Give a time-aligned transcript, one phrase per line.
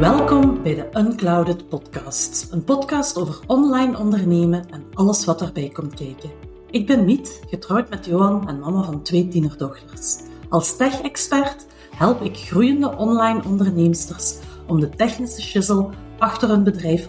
[0.00, 5.94] Welkom bij de Unclouded Podcast, een podcast over online ondernemen en alles wat daarbij komt
[5.94, 6.30] kijken.
[6.70, 10.16] Ik ben Miet, getrouwd met Johan en mama van twee tienerdochters.
[10.48, 11.66] Als tech-expert
[11.96, 17.08] help ik groeiende online onderneemsters om de technische shizzle achter hun bedrijf 100%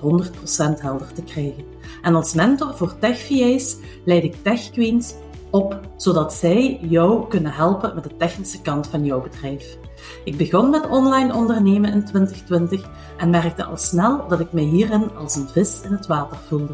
[0.81, 1.63] helder te krijgen.
[2.02, 5.16] En als mentor voor tech-VA's leid ik tech-queens
[5.49, 9.77] op, zodat zij jou kunnen helpen met de technische kant van jouw bedrijf.
[10.23, 12.82] Ik begon met online ondernemen in 2020
[13.18, 16.74] en merkte al snel dat ik me hierin als een vis in het water voelde.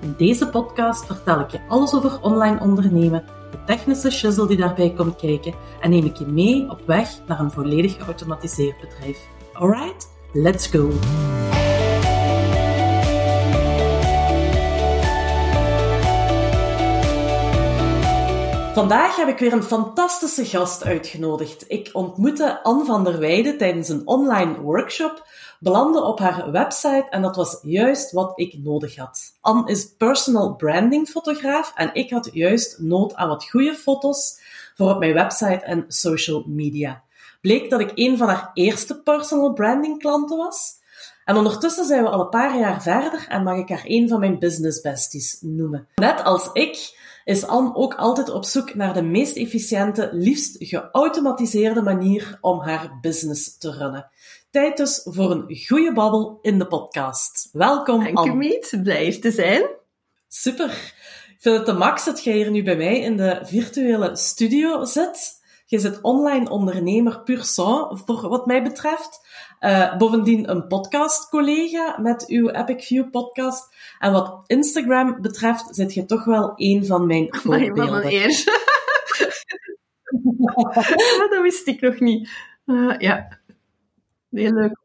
[0.00, 4.92] In deze podcast vertel ik je alles over online ondernemen, de technische shizzle die daarbij
[4.96, 9.18] komt kijken en neem ik je mee op weg naar een volledig geautomatiseerd bedrijf.
[9.52, 10.88] Alright, let's go!
[18.74, 21.64] Vandaag heb ik weer een fantastische gast uitgenodigd.
[21.68, 25.26] Ik ontmoette Anne van der Weijden tijdens een online workshop,
[25.58, 29.20] belandde op haar website en dat was juist wat ik nodig had.
[29.40, 34.40] Anne is personal branding fotograaf en ik had juist nood aan wat goede foto's
[34.76, 37.02] voor op mijn website en social media.
[37.40, 40.78] Bleek dat ik een van haar eerste personal branding klanten was.
[41.24, 44.20] En ondertussen zijn we al een paar jaar verder en mag ik haar een van
[44.20, 45.88] mijn business besties noemen.
[45.94, 46.98] Net als ik
[47.30, 52.98] is Anne ook altijd op zoek naar de meest efficiënte, liefst geautomatiseerde manier om haar
[53.00, 54.10] business te runnen.
[54.50, 57.48] Tijd dus voor een goede babbel in de podcast.
[57.52, 58.34] Welkom, Dank Anne.
[58.34, 58.78] Miet.
[58.82, 59.62] Blij te zijn.
[60.28, 60.70] Super.
[61.28, 64.84] Ik vind het de max dat jij hier nu bij mij in de virtuele studio
[64.84, 65.39] zit.
[65.70, 69.28] Je zit online ondernemer pur sang, voor wat mij betreft.
[69.60, 73.74] Uh, bovendien een podcast-collega met uw Epic View podcast.
[73.98, 77.90] En wat Instagram betreft, zit je toch wel een van mijn Maar voorbeelden.
[77.90, 78.44] wat een eer.
[80.54, 82.30] Ah, dat wist ik nog niet.
[82.66, 83.38] Uh, ja,
[84.30, 84.78] heel leuk.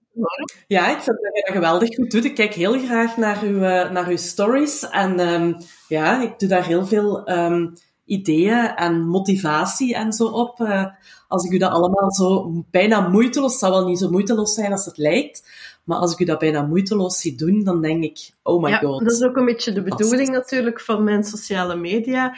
[0.67, 2.25] Ja, ik vind dat je dat geweldig goed doet.
[2.25, 4.89] Ik kijk heel graag naar uw, uh, naar uw stories.
[4.89, 5.57] En um,
[5.87, 7.73] ja, ik doe daar heel veel um,
[8.05, 10.59] ideeën en motivatie en zo op.
[10.59, 10.85] Uh,
[11.27, 14.71] als ik u dat allemaal zo bijna moeiteloos, het zou wel niet zo moeiteloos zijn
[14.71, 15.49] als het lijkt,
[15.83, 18.77] maar als ik u dat bijna moeiteloos zie doen, dan denk ik, oh my ja,
[18.77, 19.03] god.
[19.03, 22.35] Dat is ook een beetje de bedoeling natuurlijk van mijn sociale media.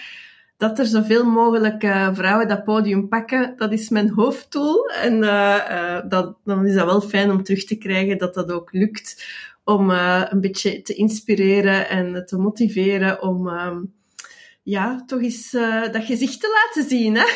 [0.58, 4.86] Dat er zoveel mogelijk uh, vrouwen dat podium pakken, dat is mijn hoofddoel.
[4.86, 8.72] En uh, dat, dan is dat wel fijn om terug te krijgen dat dat ook
[8.72, 9.26] lukt.
[9.64, 13.94] Om een beetje te inspireren en te motiveren om um,
[14.70, 15.52] ja, toch eens
[15.92, 17.16] dat gezicht te laten zien.
[17.16, 17.26] Hè?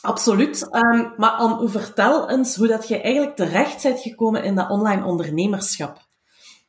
[0.00, 0.68] Absoluut.
[0.74, 5.04] Um, maar Anne, vertel eens hoe dat je eigenlijk terecht bent gekomen in dat online
[5.04, 6.06] ondernemerschap.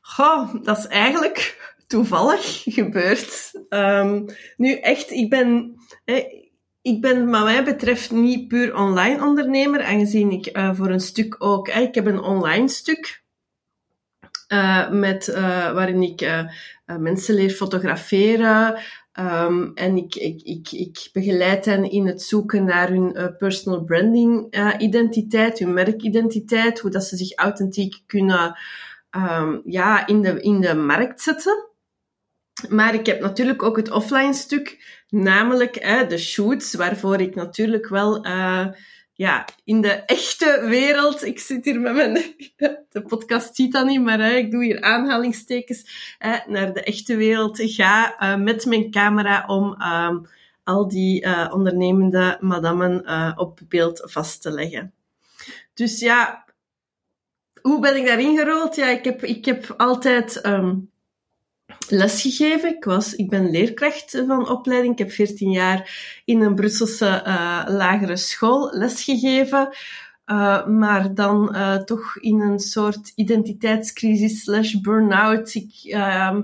[0.02, 3.52] Goh, dat is eigenlijk toevallig gebeurd.
[3.70, 4.26] Um,
[4.58, 5.76] nu echt, ik ben,
[6.82, 11.36] ik ben wat mij betreft niet puur online ondernemer, aangezien ik uh, voor een stuk
[11.44, 13.24] ook, ik heb een online stuk.
[14.54, 16.48] Uh, met, uh, waarin ik
[16.86, 18.80] mensen leer fotograferen,
[19.20, 23.84] Um, en ik, ik, ik, ik begeleid hen in het zoeken naar hun uh, personal
[23.84, 28.58] branding uh, identiteit, hun merkidentiteit, hoe dat ze zich authentiek kunnen
[29.12, 31.68] um, ja, in, de, in de markt zetten.
[32.70, 37.88] Maar ik heb natuurlijk ook het offline stuk, namelijk uh, de shoots, waarvoor ik natuurlijk
[37.88, 38.26] wel
[39.20, 42.14] ja, in de echte wereld, ik zit hier met mijn,
[42.92, 47.60] de podcast ziet dat niet, maar ik doe hier aanhalingstekens, hè, naar de echte wereld
[47.62, 50.18] ga uh, met mijn camera om uh,
[50.64, 54.94] al die uh, ondernemende madammen uh, op beeld vast te leggen.
[55.74, 56.46] Dus ja,
[57.62, 58.76] hoe ben ik daarin gerold?
[58.76, 60.92] Ja, ik heb, ik heb altijd um,
[61.88, 62.76] lesgegeven.
[62.76, 64.94] Ik, was, ik ben leerkracht van opleiding.
[64.94, 65.92] Ik heb 14 jaar
[66.26, 69.70] in een Brusselse uh, lagere school lesgegeven.
[70.26, 76.38] Uh, maar dan uh, toch in een soort identiteitscrisis slash burn-out uh,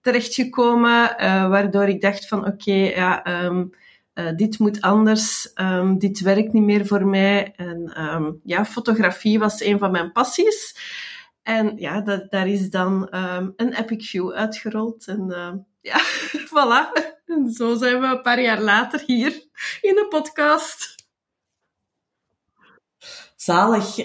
[0.00, 1.14] terechtgekomen,
[1.50, 3.70] waardoor ik dacht van oké, ja, um,
[4.36, 7.52] dit moet anders, um, dit werkt niet meer voor mij.
[7.56, 10.76] En ja, fotografie was een van mijn passies.
[11.42, 15.06] En ja, dat, daar is dan um, een Epic View uitgerold.
[15.06, 16.00] En uh, ja,
[16.52, 17.10] voilà.
[17.24, 19.32] En zo zijn we een paar jaar later hier
[19.80, 20.94] in de podcast.
[23.36, 23.96] Zalig.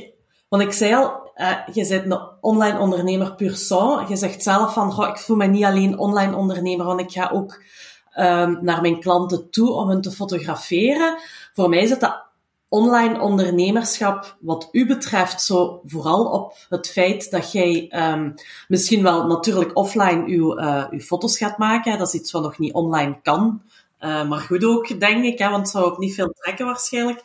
[0.49, 4.09] Want ik zei al, uh, je bent een online ondernemer pur sang.
[4.09, 7.29] Je zegt zelf van, goh, ik voel me niet alleen online ondernemer, want ik ga
[7.29, 7.63] ook
[8.17, 11.17] um, naar mijn klanten toe om hen te fotograferen.
[11.53, 12.26] Voor mij is dat
[12.69, 18.33] online ondernemerschap, wat u betreft, zo vooral op het feit dat jij um,
[18.67, 21.97] misschien wel natuurlijk offline uw, uh, uw foto's gaat maken.
[21.97, 23.61] Dat is iets wat nog niet online kan.
[23.99, 27.21] maar goed ook, denk ik, hè, want het zou ook niet veel trekken waarschijnlijk.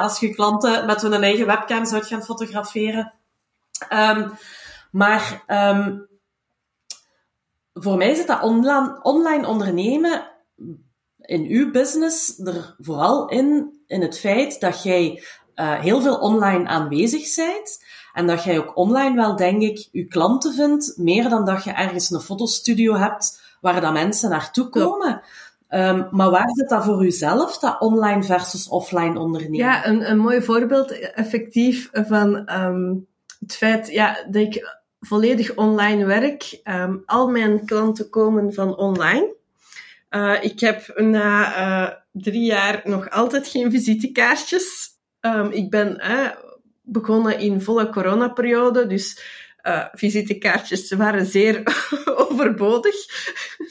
[0.00, 3.12] als je klanten met hun eigen webcam zou gaan fotograferen.
[3.92, 4.32] Um,
[4.90, 6.06] maar um,
[7.74, 10.33] voor mij zit dat online, online ondernemen
[11.26, 15.22] in uw business er vooral in, in het feit dat jij
[15.54, 17.82] uh, heel veel online aanwezig bent.
[18.12, 21.70] En dat jij ook online wel, denk ik, je klanten vindt, meer dan dat je
[21.70, 25.22] ergens een fotostudio hebt waar dat mensen naartoe komen.
[25.70, 29.58] Um, maar waar zit dat voor uzelf, dat online versus offline ondernemen?
[29.58, 33.06] Ja, een, een mooi voorbeeld effectief van um,
[33.40, 36.60] het feit ja, dat ik volledig online werk.
[36.64, 39.34] Um, al mijn klanten komen van online.
[40.16, 44.88] Uh, ik heb na uh, drie jaar nog altijd geen visitekaartjes.
[45.20, 46.30] Um, ik ben uh,
[46.82, 49.22] begonnen in volle coronaperiode, dus
[49.62, 51.62] uh, visitekaartjes waren zeer
[52.28, 52.94] overbodig.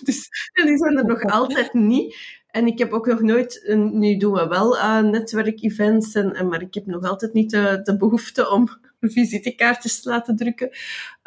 [0.01, 2.17] dus die zijn er nog altijd niet.
[2.47, 6.73] En ik heb ook nog nooit, nu doen we wel netwerkevents, en, en, maar ik
[6.73, 8.67] heb nog altijd niet de, de behoefte om
[8.99, 10.69] visitekaartjes te laten drukken.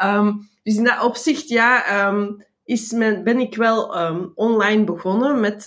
[0.04, 5.66] Um, dus in dat opzicht, ja, um, is ben ik wel um, online begonnen met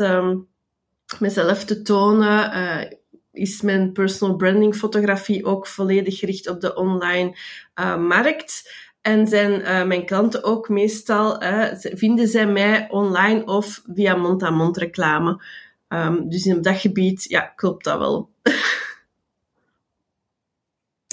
[1.19, 2.57] mezelf te tonen.
[2.57, 2.91] Uh,
[3.31, 7.37] is mijn personal branding fotografie ook volledig gericht op de online
[7.79, 8.73] uh, markt.
[9.01, 11.41] En zijn uh, mijn klanten ook meestal,
[11.79, 15.41] vinden zij mij online of via mond-aan-mond reclame.
[15.87, 18.29] Um, dus in dat gebied, ja, klopt dat wel.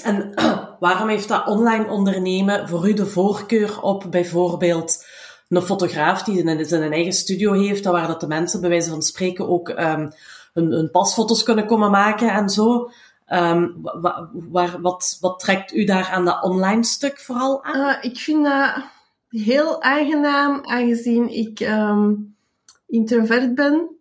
[0.03, 0.33] en
[0.79, 5.06] waarom heeft dat online ondernemen voor u de voorkeur op bijvoorbeeld
[5.49, 9.01] een fotograaf die in zijn eigen studio heeft, waar dat de mensen bij wijze van
[9.01, 10.11] spreken ook um,
[10.53, 12.91] hun, pasfoto's kunnen komen maken en zo?
[13.33, 13.75] Um,
[14.49, 17.79] waar, wat, wat trekt u daar aan dat online stuk vooral aan?
[17.79, 18.73] Uh, ik vind dat
[19.29, 22.35] heel aangenaam, aangezien ik um,
[22.87, 23.95] introvert ben.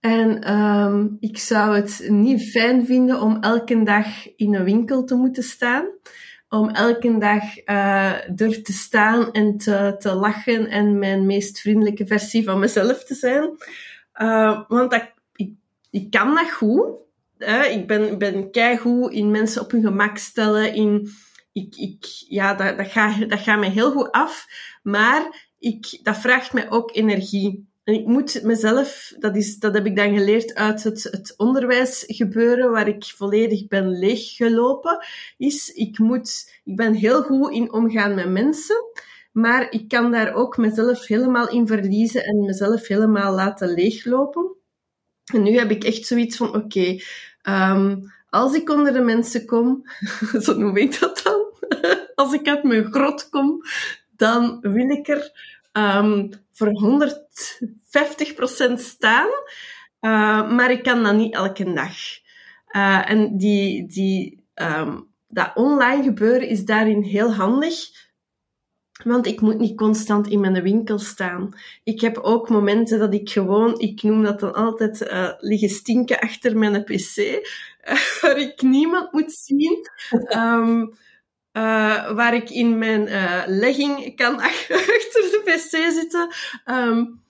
[0.00, 4.06] En ik zou het niet fijn vinden om elke dag
[4.36, 5.84] in een winkel te moeten staan.
[6.48, 12.06] Om elke dag uh, er te staan en te, te lachen en mijn meest vriendelijke
[12.06, 13.56] versie van mezelf te zijn.
[14.14, 15.52] Uh, want dat, ik,
[15.90, 16.86] ik kan dat goed.
[17.70, 20.74] Ik ben, ben keigoed in mensen op hun gemak stellen.
[20.74, 21.10] In,
[21.52, 24.46] ik, ik, ja, dat, dat, gaat, dat gaat mij heel goed af.
[24.82, 27.67] Maar ik, dat vraagt mij ook energie.
[27.88, 32.70] En ik moet mezelf, dat, is, dat heb ik dan geleerd uit het, het onderwijsgebeuren,
[32.70, 35.06] waar ik volledig ben leeggelopen,
[35.36, 38.84] is ik, moet, ik ben heel goed in omgaan met mensen,
[39.32, 44.56] maar ik kan daar ook mezelf helemaal in verliezen en mezelf helemaal laten leeglopen.
[45.32, 46.98] En nu heb ik echt zoiets van, oké,
[47.48, 49.82] Um, als ik onder de mensen kom,
[50.42, 51.70] zo noem ik dat dan,
[52.14, 53.62] als ik uit mijn grot kom,
[54.16, 57.00] dan wil ik er um, voor
[58.68, 59.28] 150% staan.
[60.00, 61.96] Uh, maar ik kan dat niet elke dag.
[62.72, 68.06] Uh, en die, die, um, dat online gebeuren is daarin heel handig.
[69.04, 71.54] Want ik moet niet constant in mijn winkel staan.
[71.84, 76.18] Ik heb ook momenten dat ik gewoon, ik noem dat dan altijd, uh, liggen stinken
[76.18, 77.16] achter mijn pc,
[78.20, 79.88] waar ik niemand moet zien.
[80.36, 80.92] Um,
[81.58, 84.76] uh, waar ik in mijn uh, legging kan achter
[85.12, 86.34] de pc zitten.
[86.64, 87.22] Um,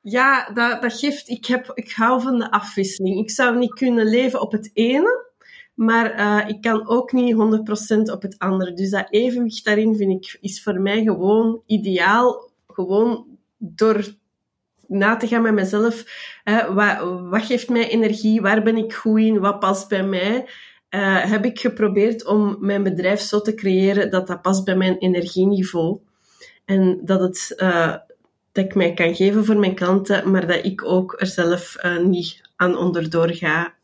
[0.00, 3.18] ja, dat, dat geeft, ik, heb, ik hou van de afwisseling.
[3.18, 5.26] Ik zou niet kunnen leven op het ene,
[5.74, 8.72] maar uh, ik kan ook niet 100% op het andere.
[8.72, 12.50] Dus dat evenwicht daarin vind ik, is voor mij gewoon ideaal.
[12.66, 13.26] Gewoon
[13.58, 14.04] door
[14.86, 16.04] na te gaan met mezelf.
[16.68, 18.40] Wat, wat geeft mij energie?
[18.40, 19.40] Waar ben ik goed in?
[19.40, 20.46] Wat past bij mij?
[20.94, 24.98] Uh, heb ik geprobeerd om mijn bedrijf zo te creëren dat dat past bij mijn
[24.98, 25.98] energieniveau.
[26.64, 27.94] En dat het uh,
[28.52, 31.98] dat ik mij kan geven voor mijn klanten, maar dat ik ook er zelf uh,
[31.98, 33.74] niet aan onderdoor ga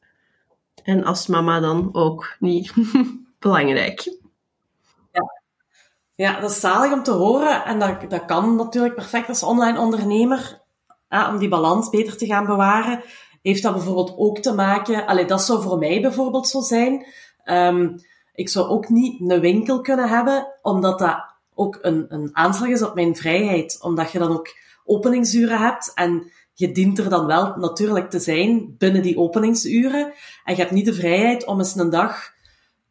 [0.83, 2.73] en als mama dan ook niet
[3.39, 4.01] belangrijk.
[5.13, 5.41] Ja.
[6.15, 7.65] ja, dat is zalig om te horen.
[7.65, 10.61] En dat, dat kan natuurlijk perfect als online ondernemer.
[11.09, 13.03] om die balans beter te gaan bewaren.
[13.43, 15.07] Heeft dat bijvoorbeeld ook te maken...
[15.07, 17.07] Allee, dat zou voor mij bijvoorbeeld zo zijn.
[17.45, 17.95] Um,
[18.35, 22.83] ik zou ook niet een winkel kunnen hebben, omdat dat ook een, een aanslag is
[22.83, 23.79] op mijn vrijheid.
[23.83, 24.49] Omdat je dan ook
[24.85, 30.13] openingsuren hebt en je dient er dan wel natuurlijk te zijn binnen die openingsuren.
[30.45, 32.33] En je hebt niet de vrijheid om eens een dag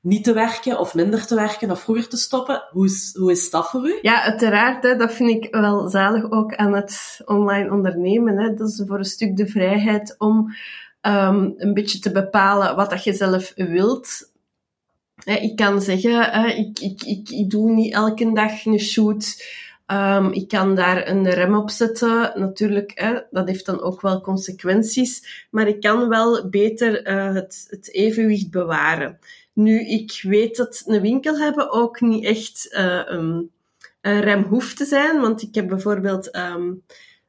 [0.01, 2.63] niet te werken of minder te werken of vroeger te stoppen.
[2.72, 4.00] Hoe is, hoe is dat voor u?
[4.01, 4.84] Ja, uiteraard.
[4.84, 8.38] Hè, dat vind ik wel zalig ook aan het online ondernemen.
[8.38, 8.53] Hè.
[8.53, 10.53] Dat is voor een stuk de vrijheid om
[11.01, 14.32] um, een beetje te bepalen wat dat je zelf wilt.
[15.24, 19.38] Hè, ik kan zeggen, hè, ik, ik, ik, ik doe niet elke dag een shoot
[19.89, 22.32] Ehm, ik kan daar een rem op zetten.
[22.36, 25.48] Natuurlijk, hè, dat heeft dan ook wel consequenties.
[25.51, 29.20] Maar ik kan wel beter uh, het, het evenwicht bewaren.
[29.59, 33.51] Nu, ik weet dat een winkel hebben ook niet echt uh, een,
[34.01, 35.21] rem hoeft te zijn.
[35.21, 36.83] Want ik heb bijvoorbeeld um,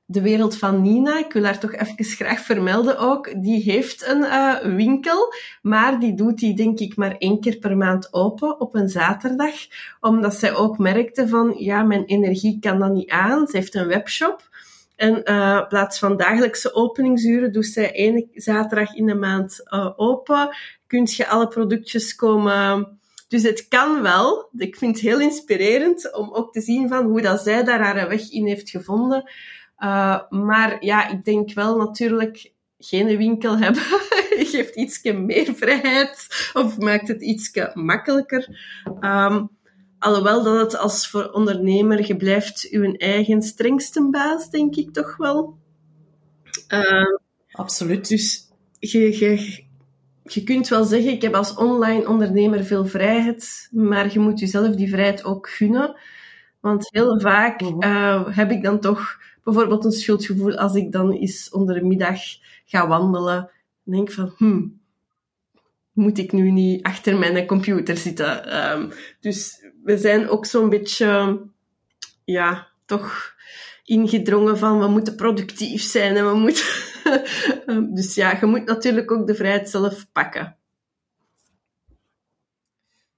[0.04, 4.22] de wereld van Nina, ik wil haar toch even graag vermelden ook, die heeft een
[4.22, 8.74] uh, winkel, maar die doet die denk ik maar één keer per maand open op
[8.74, 9.54] een zaterdag,
[10.00, 13.46] omdat zij ook merkte van, ja, mijn energie kan dat niet aan.
[13.46, 14.48] Ze heeft een webshop.
[14.96, 20.48] En in plaats van dagelijkse openingsuren doet zij één zaterdag in de maand open.
[20.90, 22.98] Kunt je alle productjes komen...
[23.28, 24.48] Dus het kan wel.
[24.56, 28.08] Ik vind het heel inspirerend om ook te zien van hoe dat zij daar haar
[28.08, 29.30] weg in heeft gevonden.
[29.78, 33.82] Uh, maar ja, ik denk wel natuurlijk geen winkel hebben
[34.52, 38.58] geeft iets meer vrijheid of maakt het iets makkelijker.
[39.00, 39.48] Um,
[39.98, 45.16] alhoewel dat het als voor ondernemer, je blijft je eigen strengste baas, denk ik toch
[45.16, 45.58] wel.
[46.68, 47.18] Uh,
[47.50, 48.08] Absoluut.
[48.08, 49.64] Dus je, je,
[50.22, 54.74] je kunt wel zeggen, ik heb als online ondernemer veel vrijheid, maar je moet jezelf
[54.74, 55.96] die vrijheid ook gunnen.
[56.60, 61.50] Want heel vaak uh, heb ik dan toch bijvoorbeeld een schuldgevoel als ik dan eens
[61.50, 62.20] onder de middag
[62.64, 63.50] ga wandelen.
[63.82, 64.80] denk van, hmm,
[65.92, 68.62] moet ik nu niet achter mijn computer zitten?
[68.72, 71.40] Um, dus we zijn ook zo'n beetje,
[72.24, 73.34] ja, toch
[73.84, 76.64] ingedrongen van we moeten productief zijn en we moeten.
[77.66, 80.56] Ehm, dus ja, je moet natuurlijk ook de vrijheid zelf pakken.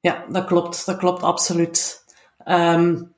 [0.00, 0.86] Ja, dat klopt.
[0.86, 2.04] Dat klopt absoluut.
[2.46, 3.14] Um,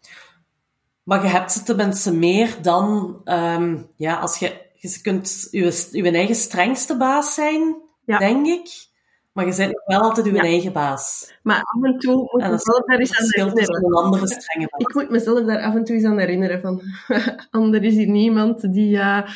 [1.03, 6.11] maar je hebt ze tenminste meer dan, um, ja, als je, je kunt je, je
[6.11, 8.19] eigen strengste baas zijn, ja.
[8.19, 8.93] denk ik.
[9.33, 10.43] Maar je bent wel altijd je ja.
[10.43, 11.35] eigen baas.
[11.43, 13.85] Maar af en toe moet je mezelf daar eens aan herinneren.
[13.85, 14.81] Een andere strenge baas.
[14.81, 16.83] Ik moet mezelf daar af en toe eens aan herinneren van,
[17.51, 19.29] anders is hier niemand die uh,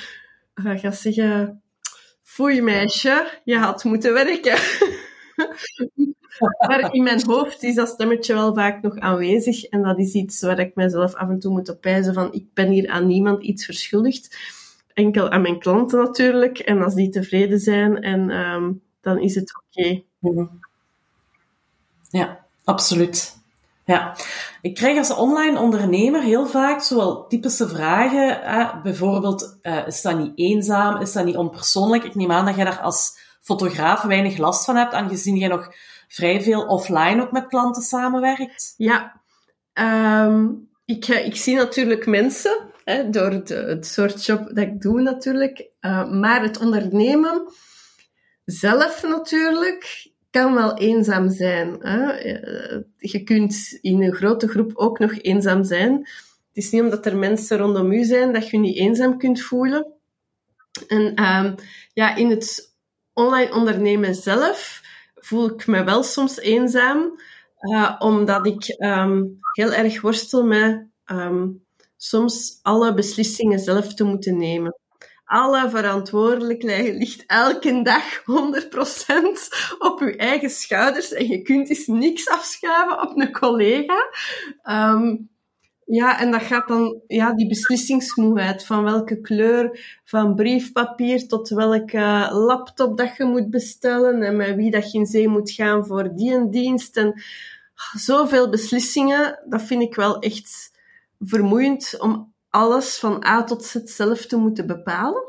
[0.62, 1.62] gaat zeggen,
[2.22, 4.58] foei meisje, je had moeten werken.
[6.68, 9.64] maar in mijn hoofd is dat stemmetje wel vaak nog aanwezig.
[9.64, 12.68] En dat is iets waar ik mezelf af en toe moet opwijzen van ik ben
[12.68, 14.38] hier aan niemand iets verschuldigd.
[14.94, 16.58] Enkel aan mijn klanten natuurlijk.
[16.58, 20.02] En als die tevreden zijn, en, um, dan is het oké.
[22.10, 23.37] Ja, absoluut.
[23.88, 24.16] Ja,
[24.60, 28.42] ik krijg als online ondernemer heel vaak zowel typische vragen.
[28.42, 31.00] Eh, bijvoorbeeld, uh, is dat niet eenzaam?
[31.00, 32.04] Is dat niet onpersoonlijk?
[32.04, 35.74] Ik neem aan dat jij daar als fotograaf weinig last van hebt, aangezien je nog
[36.08, 38.74] vrij veel offline ook met klanten samenwerkt.
[38.76, 39.20] Ja,
[40.24, 45.00] um, ik, ik zie natuurlijk mensen hè, door de, het soort job dat ik doe
[45.00, 45.70] natuurlijk.
[45.80, 47.52] Uh, maar het ondernemen
[48.44, 51.76] zelf natuurlijk kan wel eenzaam zijn.
[51.80, 52.10] Hè.
[52.10, 55.92] Eh, je kunt in een grote groep ook nog eenzaam zijn.
[56.48, 59.92] Het is niet omdat er mensen rondom u zijn dat je niet eenzaam kunt voelen.
[60.86, 61.54] En um,
[61.92, 62.74] ja, in het
[63.12, 64.82] online ondernemen zelf
[65.14, 67.20] voel ik me wel soms eenzaam,
[67.60, 71.64] uh, omdat ik um, heel erg worstel met um,
[71.96, 74.78] soms alle beslissingen zelf te moeten nemen.
[75.28, 78.24] Alle verantwoordelijkheid ligt elke dag 100%
[79.78, 84.10] op uw eigen schouders en je kunt eens niks afschuiven op een collega.
[84.64, 85.30] Um,
[85.84, 92.28] ja, en dat gaat dan, ja, die beslissingsmoeheid van welke kleur van briefpapier tot welke
[92.32, 96.14] laptop dat je moet bestellen en met wie dat je in zee moet gaan voor
[96.14, 96.96] die en dienst.
[96.96, 97.22] En
[97.92, 100.70] zoveel beslissingen, dat vind ik wel echt
[101.18, 105.22] vermoeiend om alles van A tot Z zelf te moeten bepalen.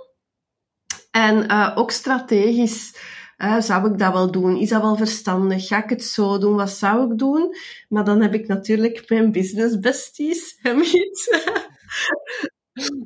[1.12, 2.94] En uh, ook strategisch
[3.40, 4.58] uh, zou ik dat wel doen?
[4.58, 5.68] Is dat wel verstandig?
[5.68, 6.56] Ga ik het zo doen?
[6.56, 7.56] Wat zou ik doen?
[7.90, 10.60] Maar dan heb ik natuurlijk mijn business besties.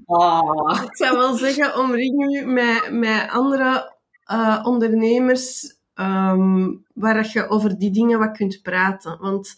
[0.06, 0.82] Oh.
[0.90, 3.96] Ik zou wel zeggen, omring je met, met andere
[4.32, 9.18] uh, ondernemers um, waar je over die dingen wat kunt praten.
[9.20, 9.56] Want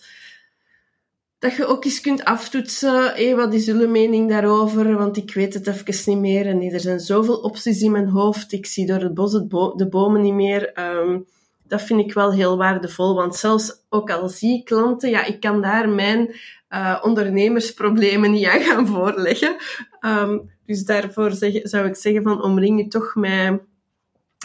[1.39, 4.97] dat je ook eens kunt aftoetsen, wat is jullie mening daarover?
[4.97, 8.51] Want ik weet het even niet meer en er zijn zoveel opties in mijn hoofd.
[8.51, 10.79] Ik zie door het bos het de bomen niet meer.
[10.79, 11.25] Um,
[11.67, 15.39] dat vind ik wel heel waardevol, want zelfs ook al zie ik klanten, ja, ik
[15.39, 16.35] kan daar mijn
[16.69, 19.55] uh, ondernemersproblemen niet aan gaan voorleggen.
[20.01, 23.61] Um, dus daarvoor zeg, zou ik zeggen van omring je toch met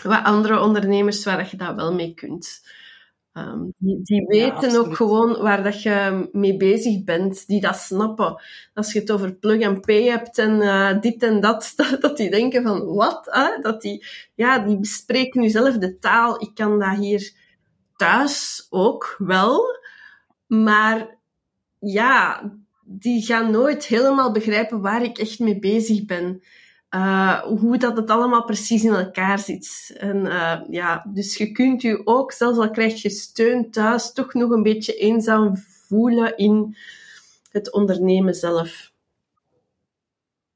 [0.02, 2.62] wat andere ondernemers waar je dat wel mee kunt.
[3.40, 8.42] Um, die, die, weten ook gewoon waar dat je mee bezig bent, die dat snappen.
[8.74, 12.16] Als je het over plug and pay hebt en uh, dit en dat, dat, dat,
[12.16, 13.26] die denken van wat?
[13.30, 13.60] Hè?
[13.60, 16.42] Dat die, ja, die bespreken nu zelf de taal.
[16.42, 17.32] Ik kan dat hier
[17.96, 19.78] thuis ook wel,
[20.46, 21.18] maar
[21.78, 22.50] ja,
[22.84, 26.42] die gaan nooit helemaal begrijpen waar ik echt mee bezig ben.
[26.94, 29.94] Uh, hoe dat het allemaal precies in elkaar zit.
[29.96, 34.34] En uh, ja, dus je kunt je ook, zelfs al krijg je steun thuis, toch
[34.34, 35.56] nog een beetje eenzaam
[35.86, 36.76] voelen in
[37.50, 38.92] het ondernemen zelf.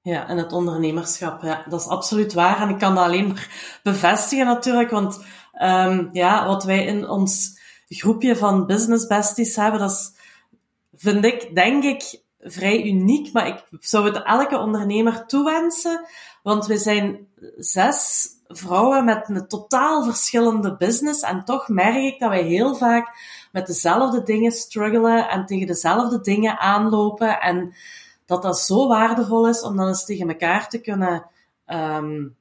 [0.02, 2.60] Ja, en het ondernemerschap, ja, dat is absoluut waar.
[2.60, 5.24] En ik kan dat alleen maar bevestigen natuurlijk, want
[5.62, 10.12] um, ja, wat wij in ons groepje van business besties hebben, dat is,
[10.94, 16.06] vind ik, denk ik, vrij uniek, maar ik zou het elke ondernemer toewensen,
[16.42, 22.28] want we zijn zes vrouwen met een totaal verschillende business en toch merk ik dat
[22.28, 23.16] wij heel vaak
[23.52, 27.74] met dezelfde dingen struggelen en tegen dezelfde dingen aanlopen en
[28.26, 31.26] dat dat zo waardevol is om dan eens tegen elkaar te kunnen
[31.66, 32.36] um,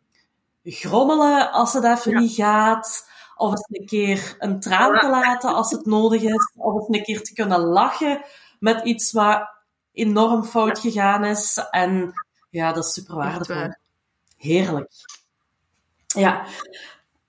[0.64, 5.72] grommelen als het even niet gaat, of eens een keer een traan te laten als
[5.72, 8.22] het nodig is, of eens een keer te kunnen lachen
[8.60, 9.53] met iets wat
[9.94, 11.68] enorm fout gegaan is.
[11.72, 12.14] En
[12.50, 13.74] ja, dat is super waardevol.
[14.38, 14.92] Heerlijk.
[16.08, 16.46] Ja.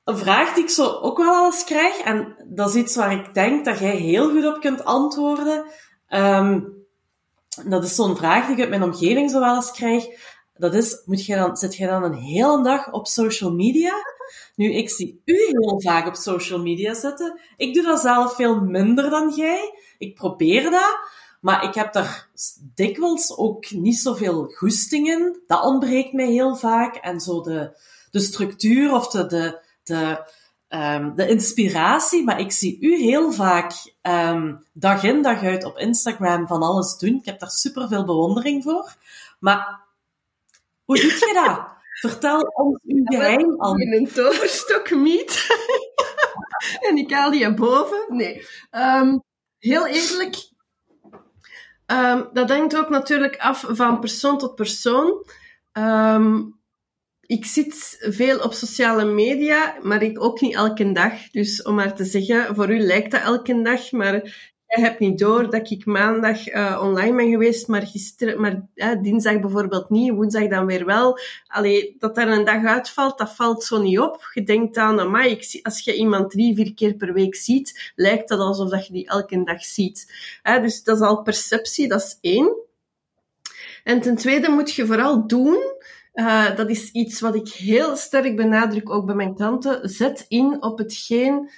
[0.04, 3.34] Een vraag die ik zo ook wel eens krijg, en dat is iets waar ik
[3.34, 5.64] denk dat jij heel goed op kunt antwoorden.
[6.08, 6.72] Um,
[7.64, 10.04] dat is zo'n vraag die ik uit mijn omgeving zo wel eens krijg.
[10.54, 13.92] Dat is, moet jij dan, zit jij dan een hele dag op social media?
[14.54, 17.40] Nu, ik zie u heel vaak op social media zitten.
[17.56, 19.78] Ik doe dat zelf veel minder dan jij.
[19.98, 20.98] Ik probeer dat.
[21.44, 22.28] Maar ik heb daar
[22.74, 25.42] dikwijls ook niet zoveel goesting in.
[25.46, 26.96] Dat ontbreekt mij heel vaak.
[26.96, 27.76] En zo de,
[28.10, 30.24] de structuur of de, de, de,
[30.68, 32.24] um, de inspiratie.
[32.24, 33.72] Maar ik zie u heel vaak
[34.02, 37.14] um, dag in dag uit op Instagram van alles doen.
[37.14, 38.94] Ik heb daar super veel bewondering voor.
[39.38, 39.80] Maar
[40.84, 41.66] hoe doe je dat?
[42.10, 43.76] Vertel ons uw geheim al.
[43.76, 45.46] In een toverstok meet.
[46.88, 48.04] en ik haal die boven.
[48.08, 48.46] Nee.
[48.70, 49.22] Um,
[49.58, 50.52] heel eerlijk,
[51.86, 55.26] um, dat hangt ook natuurlijk af van persoon tot persoon.
[55.72, 56.62] Um,
[57.26, 61.30] ik zit veel op sociale media, maar ik ook niet elke dag.
[61.30, 65.18] Dus om maar te zeggen, voor u lijkt dat elke dag, maar jij hebt niet
[65.18, 68.66] door dat ik maandag uh, online ben geweest, maar, gisteren, maar
[69.02, 71.18] dinsdag bijvoorbeeld niet, woensdag dan weer wel.
[71.46, 74.30] Allee, dat er een dag uitvalt, dat valt zo niet op.
[74.32, 78.38] Je denkt aan, zie, als je iemand drie, vier keer per week ziet, lijkt dat
[78.38, 80.12] alsof dat je die elke dag ziet.
[80.42, 82.56] Dus dat is al perceptie, dat is één.
[83.84, 85.72] En ten tweede moet je vooral doen
[86.14, 89.88] uh, dat is iets wat ik heel sterk benadruk, ook bij mijn klanten.
[89.88, 91.50] Zet in op hetgeen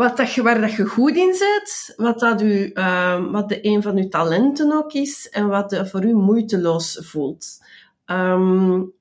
[0.00, 3.58] wat dat je, waar dat je goed in zit, wat, dat u, uh, wat de,
[3.66, 7.64] een van uw talenten ook is en wat de, voor u moeiteloos voelt.
[8.06, 8.92] Um,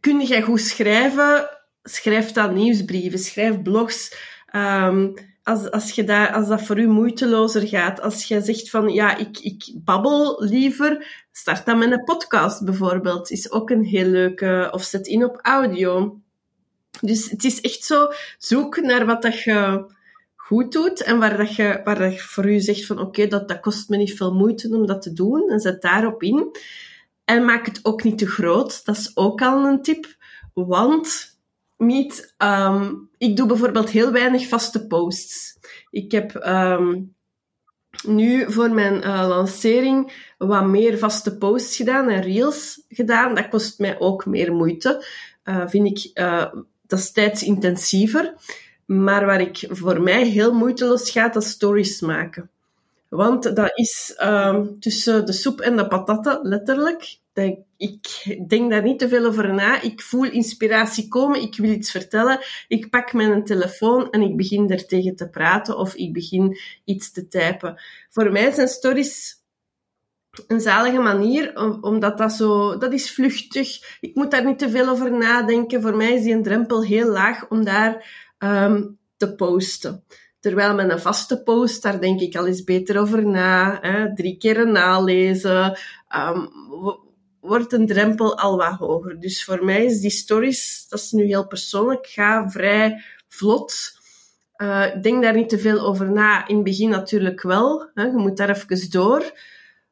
[0.00, 1.48] kun jij goed schrijven?
[1.82, 4.16] Schrijf dan nieuwsbrieven, schrijf blogs.
[4.54, 8.88] Um, als, als, je daar, als dat voor u moeitelozer gaat, als je zegt van
[8.88, 13.30] ja, ik, ik babbel liever, start dan met een podcast bijvoorbeeld.
[13.30, 16.20] Is ook een heel leuke, of zet in op audio.
[17.00, 19.84] Dus het is echt zo, zoek naar wat dat je
[20.36, 23.48] goed doet en waar dat je, waar dat je voor u zegt van oké, dat,
[23.48, 26.56] dat kost me niet veel moeite om dat te doen en zet daarop in.
[27.24, 30.16] En maak het ook niet te groot, dat is ook al een tip,
[30.54, 31.38] want
[31.80, 35.58] Meet, um, ik doe bijvoorbeeld heel weinig vaste posts.
[35.90, 37.14] Ik heb um,
[38.06, 43.34] nu voor mijn uh, lancering wat meer vaste posts gedaan en reels gedaan.
[43.34, 45.06] Dat kost mij ook meer moeite.
[45.44, 46.52] Uh, vind ik, uh,
[46.90, 48.34] dat is tijdsintensiever.
[48.86, 52.50] Maar waar ik voor mij heel moeiteloos gaat, dat stories maken.
[53.08, 57.18] Want dat is um, tussen de soep en de patatten, letterlijk
[57.76, 59.80] ik denk daar niet te veel over na.
[59.80, 62.38] Ik voel inspiratie komen, ik wil iets vertellen.
[62.68, 67.12] Ik pak mijn telefoon en ik begin er tegen te praten of ik begin iets
[67.12, 67.80] te typen.
[68.10, 69.39] Voor mij zijn stories
[70.46, 73.98] een zalige manier, omdat dat zo, dat is vluchtig.
[74.00, 75.82] Ik moet daar niet te veel over nadenken.
[75.82, 78.04] Voor mij is die een drempel heel laag om daar
[78.38, 80.04] um, te posten.
[80.40, 83.78] Terwijl met een vaste post, daar denk ik al eens beter over na.
[83.80, 84.14] Hè?
[84.14, 85.78] Drie keer nalezen.
[86.16, 86.48] Um,
[87.40, 89.20] wordt een drempel al wat hoger.
[89.20, 93.98] Dus voor mij is die stories, dat is nu heel persoonlijk, ga vrij vlot.
[94.56, 96.46] Uh, denk daar niet te veel over na.
[96.46, 97.90] In het begin natuurlijk wel.
[97.94, 98.04] Hè.
[98.04, 99.32] Je moet daar even door.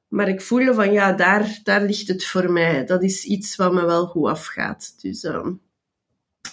[0.09, 2.85] Maar ik voelde van ja, daar, daar ligt het voor mij.
[2.85, 5.03] Dat is iets wat me wel goed afgaat.
[5.03, 5.47] Dus uh,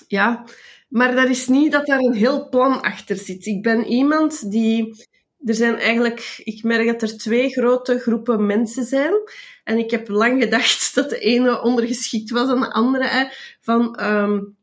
[0.08, 0.46] ja,
[0.90, 3.46] maar dat is niet dat daar een heel plan achter zit.
[3.46, 5.06] Ik ben iemand die.
[5.46, 9.14] Er zijn eigenlijk, ik merk dat er twee grote groepen mensen zijn.
[9.64, 13.32] En ik heb lang gedacht dat de ene ondergeschikt was aan de andere.
[13.62, 14.56] Van, um,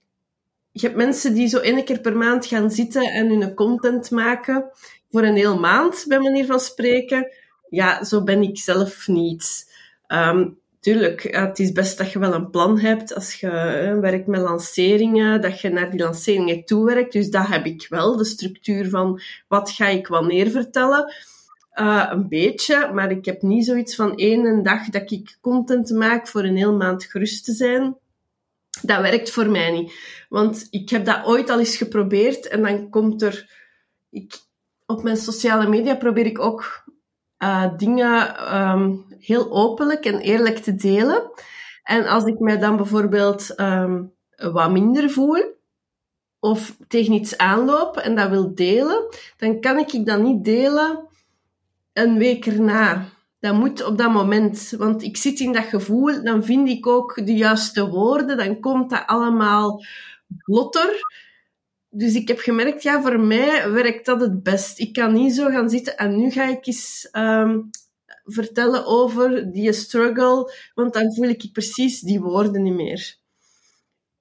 [0.72, 4.70] je hebt mensen die zo één keer per maand gaan zitten en hun content maken
[5.11, 7.33] voor een heel maand, bij manier van spreken.
[7.72, 9.72] Ja, zo ben ik zelf niet.
[10.08, 13.50] Um, tuurlijk, het is best dat je wel een plan hebt als je
[14.00, 17.12] werkt met lanceringen, dat je naar die lanceringen toe werkt.
[17.12, 21.14] Dus dat heb ik wel, de structuur van wat ga ik wanneer vertellen.
[21.74, 26.28] Uh, een beetje, maar ik heb niet zoiets van één dag dat ik content maak
[26.28, 27.96] voor een heel maand gerust te zijn.
[28.82, 29.92] Dat werkt voor mij niet.
[30.28, 33.50] Want ik heb dat ooit al eens geprobeerd en dan komt er...
[34.11, 34.35] Ik,
[34.87, 36.85] op mijn sociale media probeer ik ook
[37.42, 41.31] uh, dingen um, heel openlijk en eerlijk te delen.
[41.83, 45.61] En als ik mij dan bijvoorbeeld um, wat minder voel,
[46.40, 51.09] of tegen iets aanloop en dat wil delen, dan kan ik dat niet delen
[51.92, 53.05] een week erna.
[53.40, 54.74] Dat moet op dat moment.
[54.78, 58.90] Want ik zit in dat gevoel, dan vind ik ook de juiste woorden, dan komt
[58.90, 59.85] dat allemaal
[60.38, 61.00] vlotter.
[61.94, 64.78] Dus ik heb gemerkt, ja, voor mij werkt dat het best.
[64.78, 67.70] Ik kan niet zo gaan zitten en nu ga ik eens um,
[68.24, 73.16] vertellen over die struggle, want dan voel ik precies die woorden niet meer.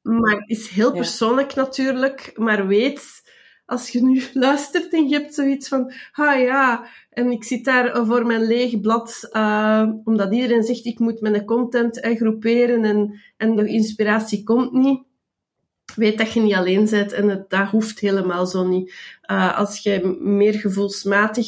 [0.02, 3.22] Maar het is heel persoonlijk natuurlijk, maar weet,
[3.66, 8.06] als je nu luistert en je hebt zoiets van, ah ja, en ik zit daar
[8.06, 13.56] voor mijn leeg blad, uh, omdat iedereen zegt, ik moet mijn content groeperen en, en
[13.56, 15.10] de inspiratie komt niet
[15.96, 18.94] weet dat je niet alleen bent en dat hoeft helemaal zo niet.
[19.32, 21.48] Uh, als je meer gevoelsmatig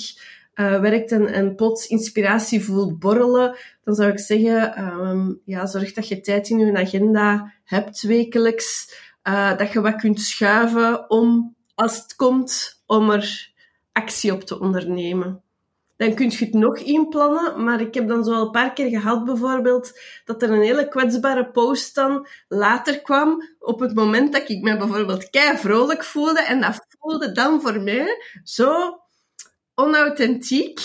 [0.55, 5.93] uh, werkt en, en plots inspiratie voelt borrelen, dan zou ik zeggen, um, ja, zorg
[5.93, 11.55] dat je tijd in je agenda hebt wekelijks, uh, dat je wat kunt schuiven om,
[11.75, 13.51] als het komt, om er
[13.91, 15.42] actie op te ondernemen
[16.05, 17.63] dan kun je het nog inplannen.
[17.63, 20.87] Maar ik heb dan zo al een paar keer gehad bijvoorbeeld, dat er een hele
[20.87, 26.41] kwetsbare post dan later kwam, op het moment dat ik me bijvoorbeeld kei vrolijk voelde.
[26.41, 29.01] En dat voelde dan voor mij zo
[29.75, 30.79] onauthentiek.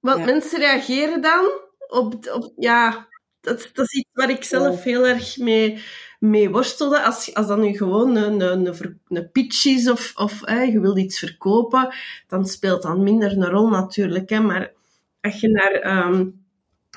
[0.00, 3.08] Want mensen reageren dan op, op ja,
[3.40, 5.82] dat, dat is iets waar ik zelf heel erg mee
[6.18, 7.02] mee worstelde.
[7.02, 10.98] Als, als dat nu gewoon een, een, een, een pitch is of, of je wilt
[10.98, 11.94] iets verkopen,
[12.26, 14.30] dan speelt dat minder een rol natuurlijk.
[14.30, 14.40] Hè.
[14.40, 14.72] Maar
[15.20, 16.44] als je naar um,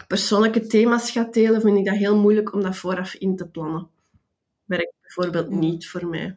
[0.07, 3.87] persoonlijke thema's gaat delen, vind ik dat heel moeilijk om dat vooraf in te plannen.
[4.65, 6.35] Werkt bijvoorbeeld niet voor mij.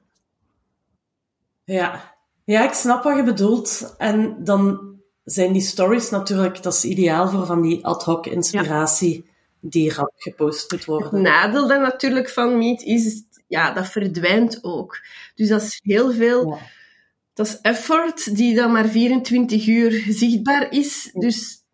[1.65, 2.15] Ja.
[2.45, 3.95] ja, ik snap wat je bedoelt.
[3.99, 4.91] En dan
[5.25, 9.30] zijn die stories natuurlijk, dat is ideaal voor van die ad hoc inspiratie
[9.61, 11.13] die rap gepost moet worden.
[11.13, 14.99] Het nadeel dan natuurlijk van Meet is, ja, dat verdwijnt ook.
[15.35, 16.59] Dus dat is heel veel,
[17.35, 21.11] dat is effort die dan maar 24 uur zichtbaar is.
[21.13, 21.65] Dus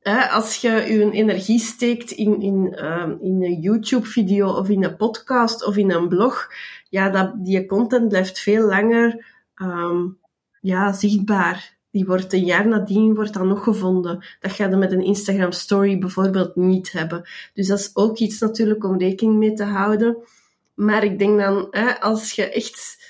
[0.00, 4.96] hè, als je je energie steekt in, in, um, in een YouTube-video of in een
[4.96, 6.48] podcast of in een blog,
[6.88, 10.18] ja, dat, die content blijft veel langer um,
[10.60, 14.24] ja, zichtbaar die wordt een jaar nadien wordt dan nog gevonden.
[14.40, 17.28] Dat ga je met een Instagram story bijvoorbeeld niet hebben.
[17.54, 20.16] Dus dat is ook iets natuurlijk om rekening mee te houden.
[20.74, 23.08] Maar ik denk dan, hè, als je echt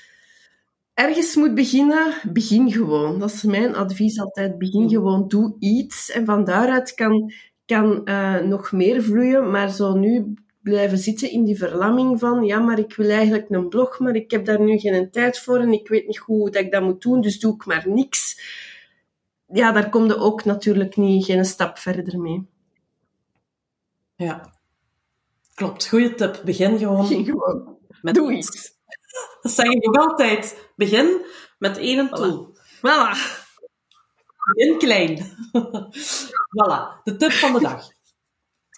[0.93, 3.19] ergens moet beginnen, begin gewoon.
[3.19, 4.57] Dat is mijn advies altijd.
[4.57, 6.11] Begin gewoon, doe iets.
[6.11, 7.33] En van daaruit kan,
[7.65, 9.51] kan uh, nog meer vloeien.
[9.51, 13.69] Maar zo nu blijven zitten in die verlamming van, ja, maar ik wil eigenlijk een
[13.69, 16.63] blog, maar ik heb daar nu geen tijd voor en ik weet niet hoe dat
[16.63, 18.39] ik dat moet doen, dus doe ik maar niks
[19.53, 22.49] ja, daar kom je ook natuurlijk niet geen stap verder mee.
[24.15, 24.53] Ja,
[25.53, 25.87] klopt.
[25.87, 26.41] Goeie tip.
[26.45, 27.07] Begin gewoon.
[27.07, 27.77] Begin gewoon.
[28.01, 28.73] Met Doe iets.
[29.41, 30.69] Dat zeg ik ook altijd.
[30.75, 31.25] Begin
[31.57, 32.55] met één tool.
[32.75, 33.39] Voilà.
[34.53, 35.17] Begin klein.
[36.57, 37.03] voilà.
[37.03, 37.89] De tip van de dag.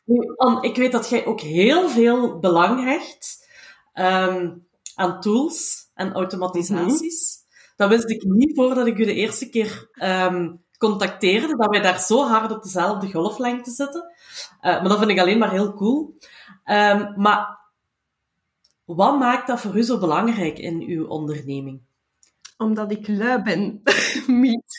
[0.05, 3.49] Nu, Anne, ik weet dat jij ook heel veel belang hecht
[3.93, 7.37] um, aan tools en automatisaties.
[7.37, 7.41] Mm
[7.75, 11.99] Dat wist ik niet voordat ik u de eerste keer um, contacteerde, dat wij daar
[11.99, 14.13] zo hard op dezelfde golflengte zitten.
[14.61, 16.17] Uh, maar dat vind ik alleen maar heel cool.
[16.65, 17.59] Um, maar
[18.85, 21.81] wat maakt dat voor u zo belangrijk in uw onderneming?
[22.57, 23.81] Omdat ik lui ben,
[24.41, 24.77] Miet.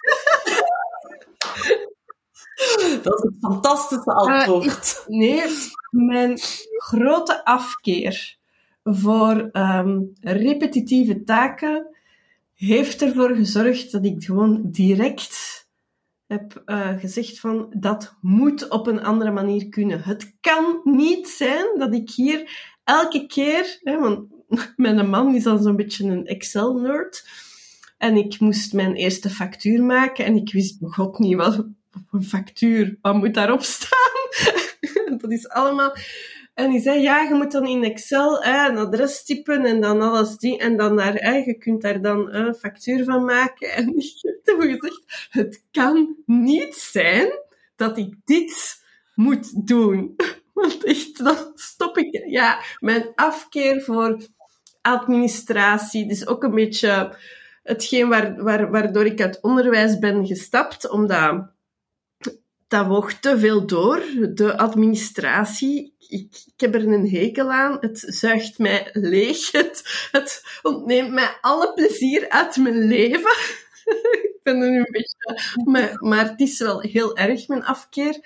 [3.02, 5.04] Dat is een fantastische antwoord.
[5.08, 5.42] Uh, nee,
[5.90, 6.38] mijn
[6.76, 8.36] grote afkeer
[8.82, 11.96] voor um, repetitieve taken
[12.54, 15.53] heeft ervoor gezorgd dat ik gewoon direct
[16.26, 20.02] heb uh, gezegd van dat moet op een andere manier kunnen.
[20.02, 24.28] Het kan niet zijn dat ik hier elke keer, hè, want
[24.76, 27.24] mijn man is dan zo'n beetje een Excel-nerd,
[27.98, 31.66] en ik moest mijn eerste factuur maken en ik wist god niet wat
[32.10, 34.22] een factuur, wat moet daarop staan?
[35.18, 35.96] dat is allemaal
[36.54, 40.02] En die zei, ja, je moet dan in Excel hè, een adres typen en dan
[40.02, 43.72] alles die, en dan daar, hè, je kunt daar dan een factuur van maken.
[43.76, 47.28] En ik heb gezegd, het kan niet zijn
[47.76, 48.82] dat ik dit
[49.14, 50.16] moet doen.
[50.52, 54.26] Want echt, dan stop ik, ja, mijn afkeer voor
[54.80, 57.16] administratie, dus ook een beetje
[57.62, 61.53] hetgeen waar, waar, waardoor ik uit onderwijs ben gestapt, omdat
[62.68, 64.02] dat woog te veel door,
[64.34, 65.94] de administratie.
[65.98, 67.76] Ik, ik heb er een hekel aan.
[67.80, 69.50] Het zuigt mij leeg.
[70.12, 73.36] Het, ontneemt mij alle plezier uit mijn leven.
[74.34, 75.60] ik ben er nu een beetje...
[75.64, 78.18] Maar, maar het is wel heel erg, mijn afkeer.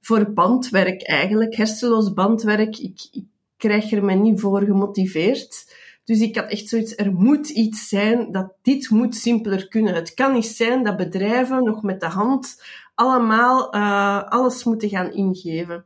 [0.00, 2.78] Voor bandwerk eigenlijk, hersenloos bandwerk.
[2.78, 3.24] Ik, ik
[3.56, 5.64] krijg er me niet voor gemotiveerd.
[6.04, 9.94] Dus ik had echt zoiets, er moet iets zijn dat dit moet simpeler kunnen.
[9.94, 12.62] Het kan niet zijn dat bedrijven nog met de hand
[13.02, 15.84] allemaal uh, alles moeten gaan ingeven.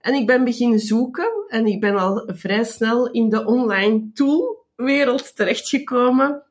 [0.00, 5.36] En ik ben beginnen zoeken en ik ben al vrij snel in de online toolwereld
[5.36, 6.42] terechtgekomen.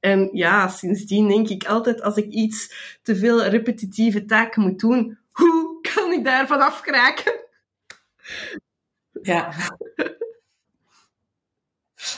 [0.00, 5.18] En ja, sindsdien denk ik altijd als ik iets te veel repetitieve taken moet doen,
[5.32, 7.40] hoe kan ik daarvan afkraken?
[9.22, 9.52] Ja.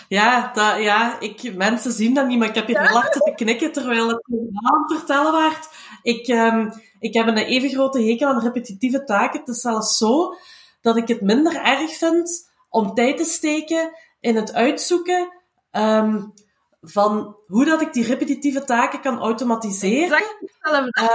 [0.08, 3.72] Ja, dat, ja ik, mensen zien dat niet, maar ik heb hier hard te knikken
[3.72, 5.68] terwijl het aan vertellen werd.
[6.06, 9.40] Ik, um, ik heb een even grote hekel aan repetitieve taken.
[9.40, 10.34] Het is zelfs zo
[10.80, 13.90] dat ik het minder erg vind om tijd te steken
[14.20, 15.32] in het uitzoeken
[15.72, 16.32] um,
[16.80, 20.22] van hoe dat ik die repetitieve taken kan automatiseren.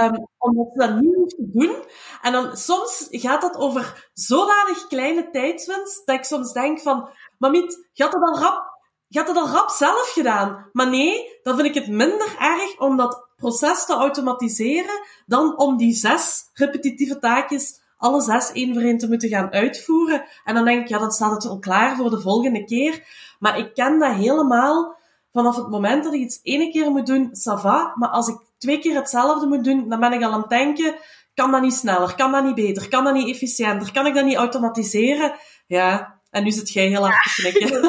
[0.00, 1.76] Um, omdat ik dat niet hoef te doen.
[2.22, 7.88] En dan soms gaat dat over zodanig kleine tijdswinst dat ik soms denk van, mamiet,
[7.94, 8.71] had het al rap,
[9.12, 10.68] je had het al rap zelf gedaan.
[10.72, 15.76] Maar nee, dan vind ik het minder erg om dat proces te automatiseren dan om
[15.76, 20.24] die zes repetitieve taakjes alle zes één voor één te moeten gaan uitvoeren.
[20.44, 23.02] En dan denk ik, ja, dan staat het al klaar voor de volgende keer.
[23.38, 24.96] Maar ik ken dat helemaal
[25.32, 27.92] vanaf het moment dat ik iets ene keer moet doen, ça va.
[27.94, 30.94] Maar als ik twee keer hetzelfde moet doen, dan ben ik al aan het denken,
[31.34, 32.14] kan dat niet sneller?
[32.14, 32.88] Kan dat niet beter?
[32.88, 33.92] Kan dat niet efficiënter?
[33.92, 35.32] Kan ik dat niet automatiseren?
[35.66, 37.82] Ja, en nu zit jij heel hard te knikken.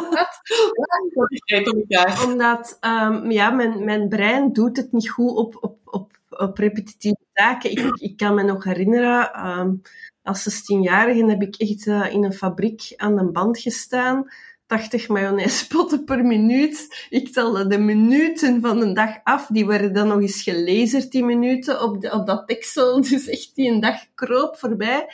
[2.27, 7.25] Omdat um, ja, mijn, mijn brein doet het niet goed op, op, op, op repetitieve
[7.33, 7.71] taken.
[7.71, 9.81] Ik, ik kan me nog herinneren, um,
[10.23, 14.27] als 16-jarige heb ik echt uh, in een fabriek aan de band gestaan.
[14.65, 17.07] 80 mayonaispotten per minuut.
[17.09, 19.47] Ik telde de minuten van een dag af.
[19.47, 23.01] Die werden dan nog eens gelezerd, die minuten, op, de, op dat pixel.
[23.09, 25.07] Dus echt die een dag kroop voorbij.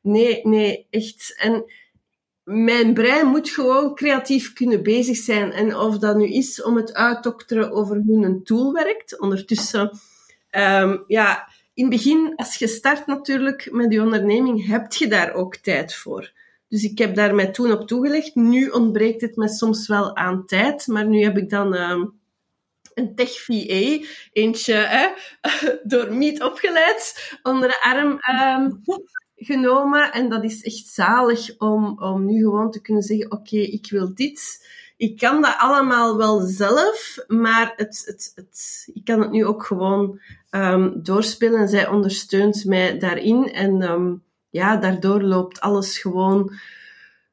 [0.00, 1.34] Nee, nee, echt.
[1.38, 1.64] En
[2.50, 5.52] mijn brein moet gewoon creatief kunnen bezig zijn.
[5.52, 9.20] En of dat nu is om het uitdokteren over hoe een tool werkt.
[9.20, 9.98] Ondertussen,
[10.50, 15.32] um, ja, in het begin, als je start natuurlijk met je onderneming, heb je daar
[15.32, 16.32] ook tijd voor.
[16.68, 18.34] Dus ik heb daar mij toen op toegelegd.
[18.34, 22.20] Nu ontbreekt het me soms wel aan tijd, maar nu heb ik dan um,
[22.94, 25.14] een tech VA, eentje
[25.82, 28.18] door Meet opgeleid, onder de arm.
[28.62, 28.82] Um,
[29.38, 30.12] genomen.
[30.12, 34.14] En dat is echt zalig om, om nu gewoon te kunnen zeggen, oké, ik wil
[34.14, 34.66] dit.
[34.96, 39.66] Ik kan dat allemaal wel zelf, maar het, het, het, ik kan het nu ook
[39.66, 40.20] gewoon
[40.50, 41.60] um, doorspelen.
[41.60, 43.52] En zij ondersteunt mij daarin.
[43.52, 46.52] En um, ja, daardoor loopt alles gewoon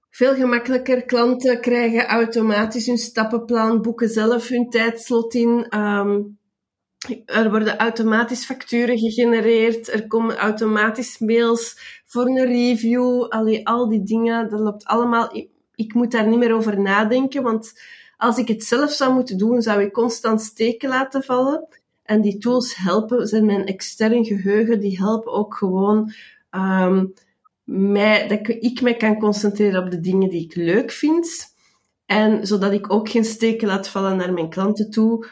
[0.10, 1.06] veel gemakkelijker.
[1.06, 5.80] Klanten krijgen automatisch hun stappenplan, boeken zelf hun tijdslot in.
[5.80, 6.38] Um,
[7.26, 13.24] er worden automatisch facturen gegenereerd, er komen automatisch mails voor een review.
[13.24, 15.36] Allee, al die dingen, dat loopt allemaal.
[15.36, 17.74] Ik, ik, moet daar niet meer over nadenken, want
[18.18, 21.68] als ik het zelf zou moeten doen, zou ik constant steken laten vallen.
[22.04, 26.12] En die tools helpen, zijn mijn extern geheugen, die helpen ook gewoon
[26.52, 27.14] um,
[27.64, 31.54] mij, dat ik mij kan concentreren op de dingen die ik leuk vind.
[32.06, 35.28] En zodat ik ook geen steken laat vallen naar mijn klanten toe,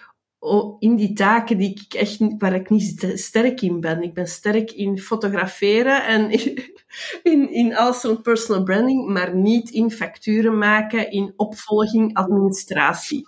[0.80, 4.04] in die taken die ik echt, waar ik niet sterk in ben.
[4.04, 6.32] Ik ben sterk in fotograferen en
[7.32, 13.26] in, in alles rond personal branding, maar niet in facturen maken, in opvolging, administratie.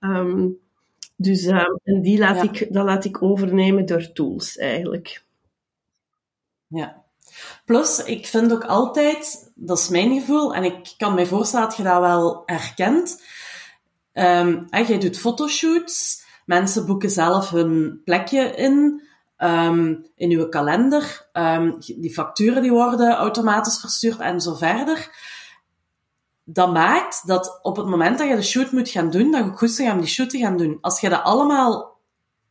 [0.00, 0.58] Um,
[1.16, 5.24] dus uh, en die laat ik, dat laat ik overnemen door tools eigenlijk.
[6.66, 7.02] Ja.
[7.64, 11.76] Plus, ik vind ook altijd, dat is mijn gevoel, en ik kan me voorstellen dat
[11.76, 13.22] je dat wel herkent.
[14.12, 19.02] Um, jij doet fotoshoots Mensen boeken zelf hun plekje in,
[19.38, 21.28] um, in uw kalender.
[21.32, 25.08] Um, die facturen die worden automatisch verstuurd en zo verder.
[26.44, 29.50] Dat maakt dat op het moment dat je de shoot moet gaan doen, dat je
[29.50, 30.78] goed zou gaan die shoot te gaan doen.
[30.80, 31.98] Als je dat allemaal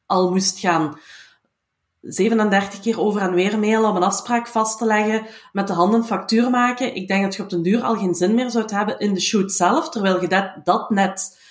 [0.05, 0.99] al moest gaan
[2.01, 6.05] 37 keer over en weer mailen om een afspraak vast te leggen, met de handen
[6.05, 6.95] factuur maken.
[6.95, 9.21] Ik denk dat je op den duur al geen zin meer zou hebben in de
[9.21, 11.47] shoot zelf, terwijl je dat, dat net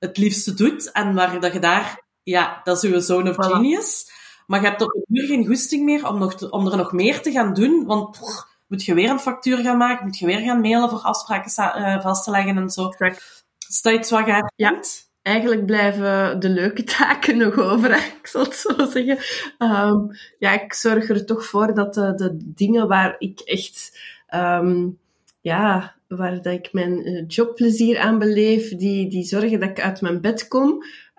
[0.00, 4.10] het liefste doet en waar dat je daar, ja, dat is uw zone of genius.
[4.46, 7.20] Maar je hebt op den duur geen goesting meer om, nog om er nog meer
[7.20, 8.18] te gaan doen, want
[8.66, 12.00] moet je weer een factuur gaan maken, moet je weer gaan mailen voor afspraken uh,
[12.00, 12.88] vast te leggen en zo.
[12.88, 13.44] Exact.
[13.68, 14.80] Is dat iets wat je Ja,
[15.22, 19.18] eigenlijk blijven de leuke taken nog over, ik zal het zo zeggen.
[19.58, 24.00] Um, ja, ik zorg er toch voor dat de, de dingen waar ik echt,
[24.34, 24.98] um,
[25.40, 30.00] ja, waar dat ik mijn uh, jobplezier aan beleef, die, die zorgen dat ik uit
[30.00, 30.68] mijn bed kom,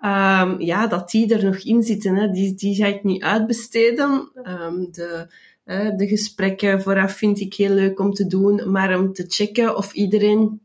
[0.04, 2.16] um, ja, dat die er nog in zitten.
[2.16, 2.30] Hè.
[2.30, 4.30] Die, die ga ik niet uitbesteden.
[4.90, 5.26] de,
[5.66, 9.76] uh, de gesprekken vooraf vind ik heel leuk om te doen, maar om te checken
[9.76, 10.60] of iedereen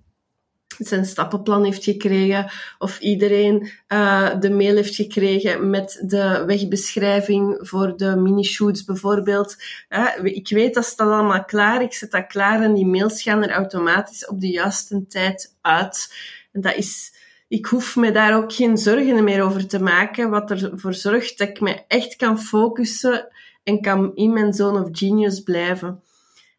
[0.78, 7.98] zijn stappenplan heeft gekregen of iedereen uh, de mail heeft gekregen met de wegbeschrijving voor
[7.98, 9.56] de mini-shoots bijvoorbeeld.
[9.90, 13.44] Uh, ik weet dat staat allemaal klaar, ik zet dat klaar en die mails gaan
[13.44, 16.14] er automatisch op de juiste tijd uit.
[16.52, 17.14] En dat is,
[17.48, 21.48] ik hoef me daar ook geen zorgen meer over te maken, wat ervoor zorgt dat
[21.48, 23.28] ik me echt kan focussen
[23.64, 26.02] en kan in mijn zone of genius blijven.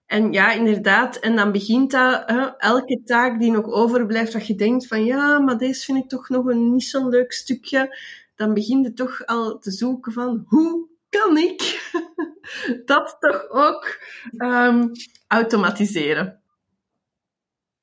[0.09, 1.17] En ja, inderdaad.
[1.17, 5.39] En dan begint dat, hè, elke taak die nog overblijft, dat je denkt van ja,
[5.39, 7.99] maar deze vind ik toch nog een niet zo'n leuk stukje.
[8.35, 11.91] Dan begin je toch al te zoeken van hoe kan ik
[12.85, 14.01] dat toch ook
[14.37, 14.91] um,
[15.27, 16.43] automatiseren?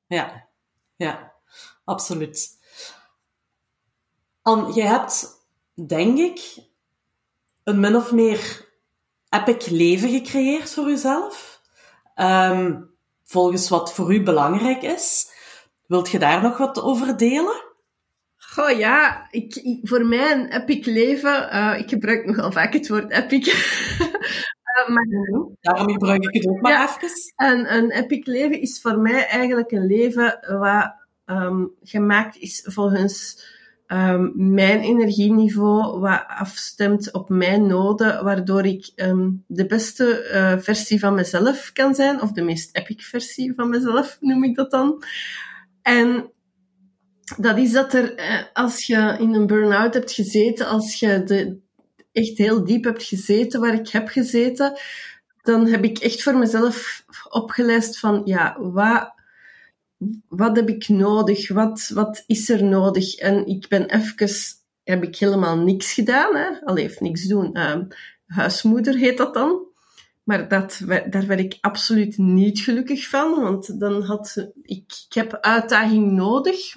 [0.06, 0.48] Ja,
[0.96, 1.32] ja,
[1.84, 2.54] absoluut.
[4.74, 5.26] Je hebt,
[5.86, 6.58] denk ik,
[7.64, 8.68] een min of meer
[9.28, 11.55] epic leven gecreëerd voor jezelf.
[12.20, 12.90] Um,
[13.24, 15.34] volgens wat voor u belangrijk is.
[15.86, 17.64] Wilt je daar nog wat over delen?
[18.36, 23.10] Goh ja, ik, voor mij een epic leven, uh, ik gebruik nogal vaak het woord
[23.10, 23.46] epic.
[23.46, 25.06] uh, maar,
[25.60, 27.10] Daarom gebruik ik het ook maar ja, even.
[27.36, 30.94] Een, een epic leven is voor mij eigenlijk een leven wat
[31.26, 33.44] um, gemaakt is volgens
[33.88, 40.98] um, mijn energieniveau wat afstemt op mijn noden, waardoor ik um, de beste uh, versie
[40.98, 45.02] van mezelf kan zijn, of de meest epic versie van mezelf noem ik dat dan.
[45.82, 46.30] En
[47.36, 51.58] dat is dat er, uh, als je in een burn-out hebt gezeten, als je
[52.12, 54.78] echt heel diep hebt gezeten waar ik heb gezeten,
[55.42, 59.15] dan heb ik echt voor mezelf opgeleist van, ja, wat
[60.28, 61.48] wat heb ik nodig?
[61.48, 63.14] Wat, wat is er nodig?
[63.14, 64.28] En ik ben even,
[64.84, 66.36] heb ik helemaal niks gedaan.
[66.36, 66.72] Hè?
[66.74, 67.50] Heeft niks doen.
[67.52, 67.76] Uh,
[68.26, 69.64] huismoeder heet dat dan.
[70.22, 76.12] Maar dat, daar werd ik absoluut niet gelukkig van, want dan had ik, heb uitdaging
[76.12, 76.76] nodig.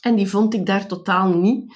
[0.00, 1.74] En die vond ik daar totaal niet.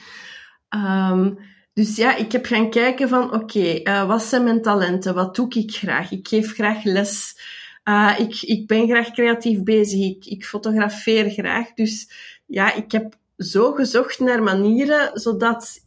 [0.70, 1.38] Um,
[1.72, 5.14] dus ja, ik heb gaan kijken van, oké, uh, wat zijn mijn talenten?
[5.14, 6.10] Wat doe ik graag?
[6.10, 7.40] Ik geef graag les.
[7.88, 10.00] Uh, ik, ik ben graag creatief bezig.
[10.00, 11.74] Ik, ik fotografeer graag.
[11.74, 12.10] Dus
[12.46, 15.84] ja, ik heb zo gezocht naar manieren zodat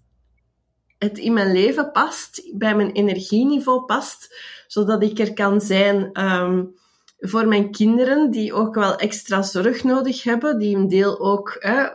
[0.98, 4.36] het in mijn leven past, bij mijn energieniveau past,
[4.68, 6.76] zodat ik er kan zijn um,
[7.20, 11.88] voor mijn kinderen, die ook wel extra zorg nodig hebben, die een deel ook eh,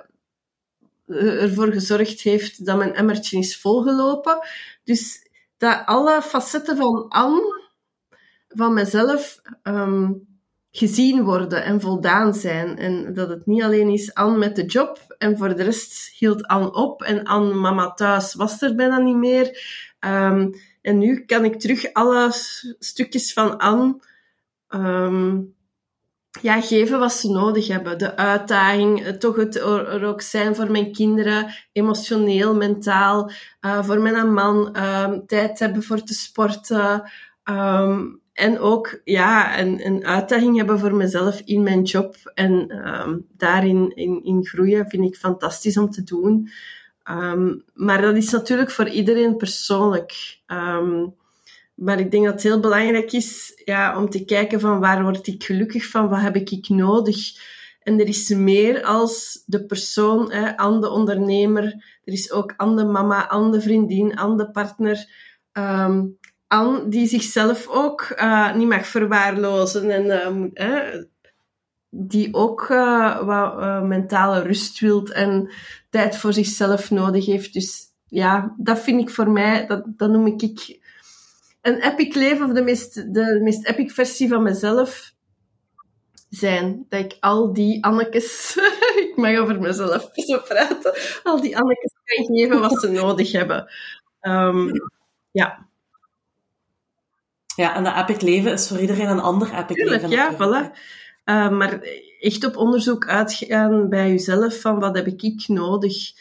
[1.07, 4.38] ervoor gezorgd heeft dat mijn emmertje is volgelopen.
[4.85, 7.63] Dus dat alle facetten van Anne
[8.55, 10.27] van mezelf um,
[10.71, 12.79] gezien worden en voldaan zijn.
[12.79, 16.47] En dat het niet alleen is aan met de job en voor de rest hield
[16.47, 19.47] aan op en aan mama thuis was er bijna niet meer.
[20.01, 22.29] Um, en nu kan ik terug alle
[22.79, 24.01] stukjes van Anne
[24.69, 25.55] um,
[26.40, 27.99] ja, geven wat ze nodig hebben.
[27.99, 34.33] De uitdaging, toch het er ook zijn voor mijn kinderen, emotioneel, mentaal, uh, voor mijn
[34.33, 34.73] man,
[35.27, 37.11] tijd hebben voor te sporten.
[38.35, 42.16] En ook ja, een, een uitdaging hebben voor mezelf in mijn job.
[42.35, 46.49] En um, daarin in, in groeien vind ik fantastisch om te doen.
[47.11, 50.38] Um, maar dat is natuurlijk voor iedereen persoonlijk.
[50.47, 51.14] Um,
[51.75, 55.27] maar ik denk dat het heel belangrijk is ja, om te kijken van waar word
[55.27, 57.53] ik gelukkig van, wat heb ik nodig.
[57.83, 61.64] En er is meer als de persoon, hè, de ondernemer.
[62.05, 65.07] Er is ook aan de mama, aan de vriendin, aan de partner.
[66.46, 71.03] Anne die zichzelf ook uh, niet mag verwaarlozen en uh,
[71.90, 75.51] die ook uh, wat mentale rust wilt en
[75.90, 77.53] tijd voor zichzelf nodig heeft.
[77.53, 80.78] Dus ja, dat vind ik voor mij, dat, dat noem ik
[81.61, 85.12] een epic leven of de meest, de meest epic versie van mezelf
[86.28, 86.86] zijn.
[86.88, 88.57] Dat ik al die Annekes,
[89.09, 93.72] ik mag over mezelf zo praten, al die Annekes kan geven wat ze nodig hebben.
[94.20, 94.70] Um,
[95.30, 95.68] ja.
[97.57, 100.16] Ja, en dat epic leven is voor iedereen een ander epic Tuurlijk, leven.
[100.16, 100.70] ja, natuurlijk.
[100.70, 100.78] voilà.
[101.24, 101.80] Uh, maar
[102.20, 106.12] echt op onderzoek uitgaan bij jezelf van wat heb ik nodig.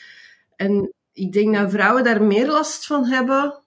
[0.55, 3.61] En ik denk dat vrouwen daar meer last van hebben,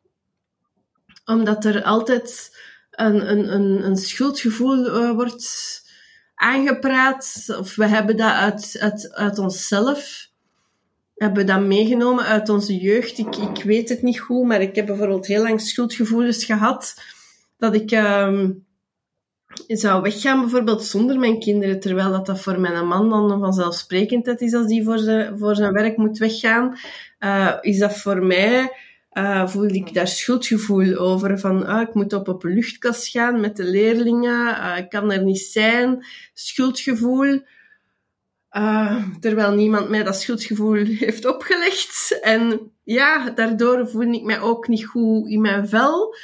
[1.24, 2.58] omdat er altijd
[2.90, 5.82] een, een, een, een schuldgevoel uh, wordt
[6.34, 7.44] aangepraat.
[7.58, 10.28] Of we hebben dat uit, uit, uit onszelf.
[11.14, 13.18] We hebben dat meegenomen uit onze jeugd.
[13.18, 16.94] Ik, ik weet het niet goed, maar ik heb bijvoorbeeld heel lang schuldgevoelens gehad.
[17.56, 18.66] Dat ik um,
[19.66, 24.54] zou weggaan bijvoorbeeld zonder mijn kinderen, terwijl dat, dat voor mijn man dan vanzelfsprekendheid is
[24.54, 26.78] als die voor zijn, voor zijn werk moet weggaan.
[27.20, 28.70] Uh, is dat voor mij
[29.18, 31.38] uh, voelde ik daar schuldgevoel over.
[31.38, 34.48] Van, ah, ik moet op een luchtkast gaan met de leerlingen.
[34.48, 36.06] Uh, ik kan er niet zijn.
[36.34, 37.40] Schuldgevoel.
[39.20, 42.18] Terwijl niemand mij dat schuldgevoel heeft opgelegd.
[42.22, 46.14] En ja, daardoor voel ik mij ook niet goed in mijn vel.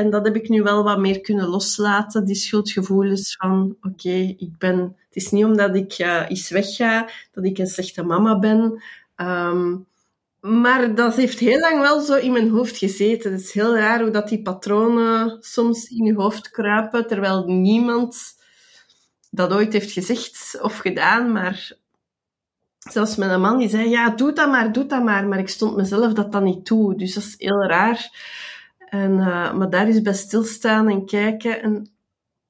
[0.00, 4.58] En dat heb ik nu wel wat meer kunnen loslaten, die schuldgevoelens van, oké, ik
[4.58, 4.78] ben...
[4.78, 8.82] Het is niet omdat ik uh, eens wegga, dat ik een slechte mama ben.
[9.16, 9.86] Um,
[10.40, 13.32] maar dat heeft heel lang wel zo in mijn hoofd gezeten.
[13.32, 18.16] Het is heel raar hoe dat die patronen soms in je hoofd kruipen, terwijl niemand
[19.30, 21.32] dat ooit heeft gezegd of gedaan.
[21.32, 21.72] Maar
[22.78, 25.26] zelfs mijn man die zei, ja, doe dat maar, doe dat maar.
[25.26, 26.96] Maar ik stond mezelf dat dan niet toe.
[26.96, 28.10] Dus dat is heel raar.
[28.90, 31.90] En, uh, maar daar is bij stilstaan en kijken en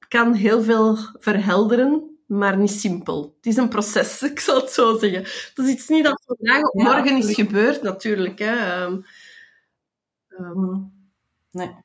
[0.07, 3.33] kan heel veel verhelderen maar niet simpel.
[3.35, 5.23] Het is een proces, ik zal het zo zeggen.
[5.53, 8.39] Dat is iets niet dat vandaag of morgen is gebeurd, natuurlijk.
[8.39, 8.83] Hè.
[8.83, 9.05] Um,
[10.39, 10.91] um.
[11.51, 11.75] Nee.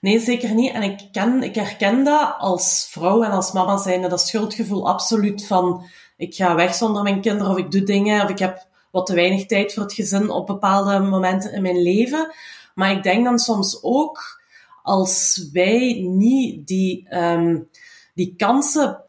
[0.00, 0.72] nee, zeker niet.
[0.72, 5.46] En ik, ken, ik herken dat als vrouw en als mama zijnde, dat schuldgevoel absoluut
[5.46, 5.84] van
[6.16, 9.14] ik ga weg zonder mijn kinderen of ik doe dingen of ik heb wat te
[9.14, 12.34] weinig tijd voor het gezin op bepaalde momenten in mijn leven.
[12.74, 14.40] Maar ik denk dan soms ook,
[14.82, 17.68] als wij niet die, um,
[18.14, 19.04] die kansen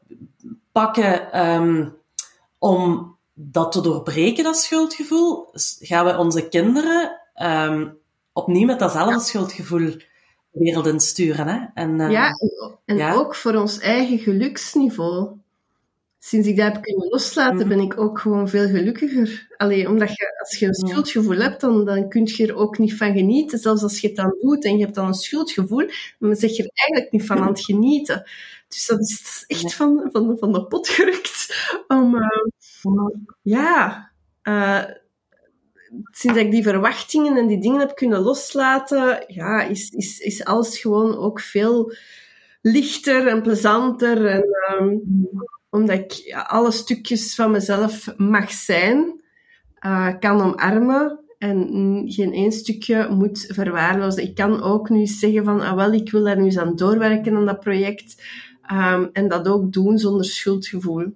[0.71, 1.95] pakken um,
[2.57, 5.49] om dat te doorbreken, dat schuldgevoel,
[5.79, 7.97] gaan we onze kinderen um,
[8.33, 9.19] opnieuw met datzelfde ja.
[9.19, 9.95] schuldgevoel
[10.51, 11.47] wereld insturen.
[11.47, 11.59] Hè?
[11.73, 12.31] En, uh, ja,
[12.85, 13.13] en ja.
[13.13, 15.29] ook voor ons eigen geluksniveau.
[16.23, 17.67] Sinds ik dat heb kunnen loslaten, mm.
[17.67, 19.47] ben ik ook gewoon veel gelukkiger.
[19.57, 22.97] Alleen omdat je, als je een schuldgevoel hebt, dan, dan kun je er ook niet
[22.97, 23.59] van genieten.
[23.59, 26.63] Zelfs als je het dan doet en je hebt dan een schuldgevoel, dan zeg je
[26.63, 28.23] er eigenlijk niet van aan het genieten.
[28.67, 31.55] Dus dat is, dat is echt van, van, van de pot gerukt.
[31.87, 33.07] Om, uh,
[33.41, 34.11] ja,
[34.43, 34.83] uh,
[36.11, 40.79] sinds ik die verwachtingen en die dingen heb kunnen loslaten, ja, is, is, is alles
[40.79, 41.93] gewoon ook veel
[42.61, 44.25] lichter en plezanter.
[44.25, 44.45] En,
[44.79, 45.01] um,
[45.71, 49.21] omdat ik alle stukjes van mezelf mag zijn,
[49.85, 54.23] uh, kan omarmen en geen één stukje moet verwaarlozen.
[54.23, 57.35] Ik kan ook nu zeggen van, ah wel, ik wil daar nu eens aan doorwerken
[57.35, 58.23] aan dat project.
[58.71, 61.13] Um, en dat ook doen zonder schuldgevoel.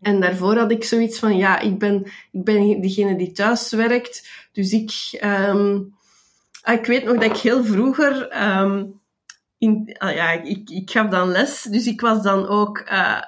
[0.00, 4.28] En daarvoor had ik zoiets van, ja, ik ben, ik ben degene die thuis werkt.
[4.52, 5.94] Dus ik, um,
[6.64, 9.00] ik weet nog dat ik heel vroeger, um,
[9.58, 11.62] in, uh, ja, ik, ik gaf dan les.
[11.62, 13.20] Dus ik was dan ook uh,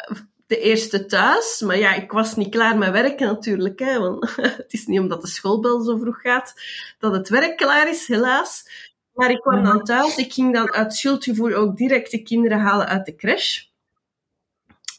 [0.46, 1.62] de eerste thuis.
[1.66, 3.78] Maar ja, ik was niet klaar met werken natuurlijk.
[3.78, 6.54] Hè, want het is niet omdat de schoolbel zo vroeg gaat
[6.98, 8.84] dat het werk klaar is, helaas.
[9.14, 10.16] Maar ik kwam dan thuis.
[10.16, 13.64] Ik ging dan uit schuldgevoel ook direct de kinderen halen uit de crash.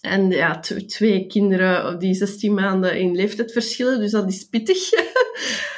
[0.01, 4.89] En ja, twee kinderen die 16 maanden in leeftijd verschillen, dus dat is pittig.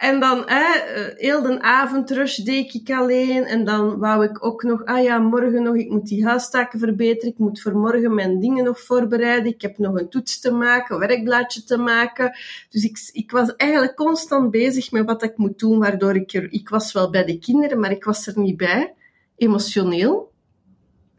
[0.00, 0.74] en dan, eh,
[1.16, 3.44] heel de avondrush deed ik alleen.
[3.44, 7.30] En dan wou ik ook nog, ah ja, morgen nog, ik moet die huistaken verbeteren.
[7.30, 9.52] Ik moet voor morgen mijn dingen nog voorbereiden.
[9.52, 12.36] Ik heb nog een toets te maken, een werkblaadje te maken.
[12.70, 16.52] Dus ik, ik was eigenlijk constant bezig met wat ik moet doen, waardoor ik er,
[16.52, 18.94] ik was wel bij de kinderen, maar ik was er niet bij.
[19.36, 20.32] Emotioneel.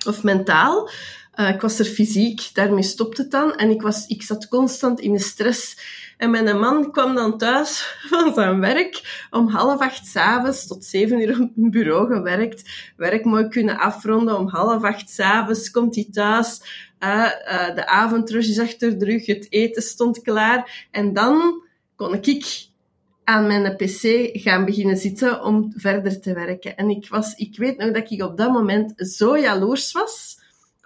[0.06, 0.90] Of mentaal.
[1.36, 3.56] Uh, ik was er fysiek, daarmee stopte het dan.
[3.56, 5.78] En ik, was, ik zat constant in de stress.
[6.22, 11.22] En mijn man kwam dan thuis van zijn werk om half acht s'avonds tot zeven
[11.22, 12.92] uur op een bureau gewerkt.
[12.98, 14.38] Werk mooi kunnen afronden.
[14.38, 16.62] Om half acht s'avonds komt hij thuis.
[17.00, 19.26] Uh, uh, de avondrush is achter de rug.
[19.26, 20.88] Het eten stond klaar.
[20.92, 21.64] En dan
[21.96, 22.66] kon ik
[23.24, 26.78] aan mijn pc gaan beginnen zitten om verder te werken.
[26.78, 30.41] En ik, was, ik weet nog dat ik op dat moment zo jaloers was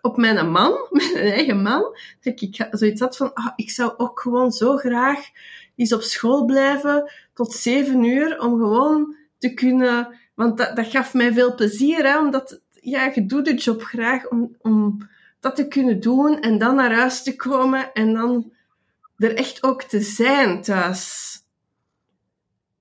[0.05, 4.19] op mijn man, mijn eigen man, dat ik zoiets had van, ah, ik zou ook
[4.19, 5.29] gewoon zo graag
[5.75, 11.13] eens op school blijven tot zeven uur, om gewoon te kunnen, want dat, dat gaf
[11.13, 15.07] mij veel plezier, hè, omdat, ja, je doet de job graag om, om
[15.39, 18.51] dat te kunnen doen en dan naar huis te komen en dan
[19.17, 21.33] er echt ook te zijn thuis.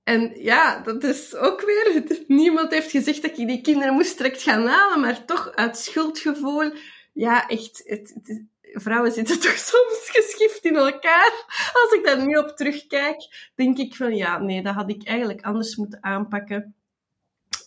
[0.03, 2.03] En ja, dat is ook weer...
[2.27, 6.71] Niemand heeft gezegd dat ik die kinderen moest direct gaan halen, maar toch uit schuldgevoel...
[7.15, 7.81] Ja, echt...
[7.85, 8.43] Het, het,
[8.81, 11.31] vrouwen zitten toch soms geschift in elkaar.
[11.73, 15.41] Als ik daar nu op terugkijk, denk ik van ja, nee, dat had ik eigenlijk
[15.41, 16.75] anders moeten aanpakken.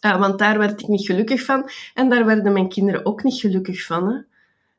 [0.01, 1.71] Uh, want daar werd ik niet gelukkig van.
[1.95, 4.09] En daar werden mijn kinderen ook niet gelukkig van.
[4.09, 4.21] Hè.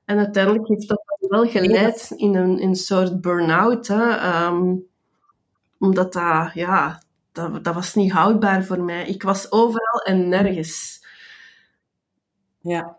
[0.06, 3.90] En uiteindelijk heeft dat wel geleid in een, in een soort burn-out.
[3.90, 4.88] Um,
[5.80, 7.02] omdat dat, ja,
[7.32, 9.08] dat, dat was niet houdbaar voor mij.
[9.08, 11.06] Ik was overal en nergens.
[12.62, 12.99] Ja,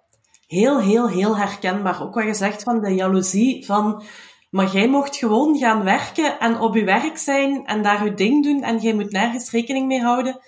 [0.50, 2.02] heel, heel, heel herkenbaar.
[2.02, 4.02] Ook wat je zegt van de jaloezie van...
[4.50, 8.44] Maar jij mocht gewoon gaan werken en op je werk zijn en daar je ding
[8.44, 10.40] doen en jij moet nergens rekening mee houden.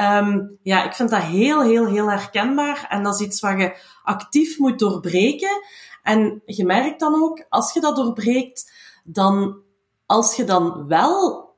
[0.00, 2.86] Um, ja, ik vind dat heel, heel, heel herkenbaar.
[2.88, 5.62] En dat is iets wat je actief moet doorbreken.
[6.02, 8.72] En je merkt dan ook, als je dat doorbreekt,
[9.04, 9.56] dan,
[10.06, 11.48] als je dan wel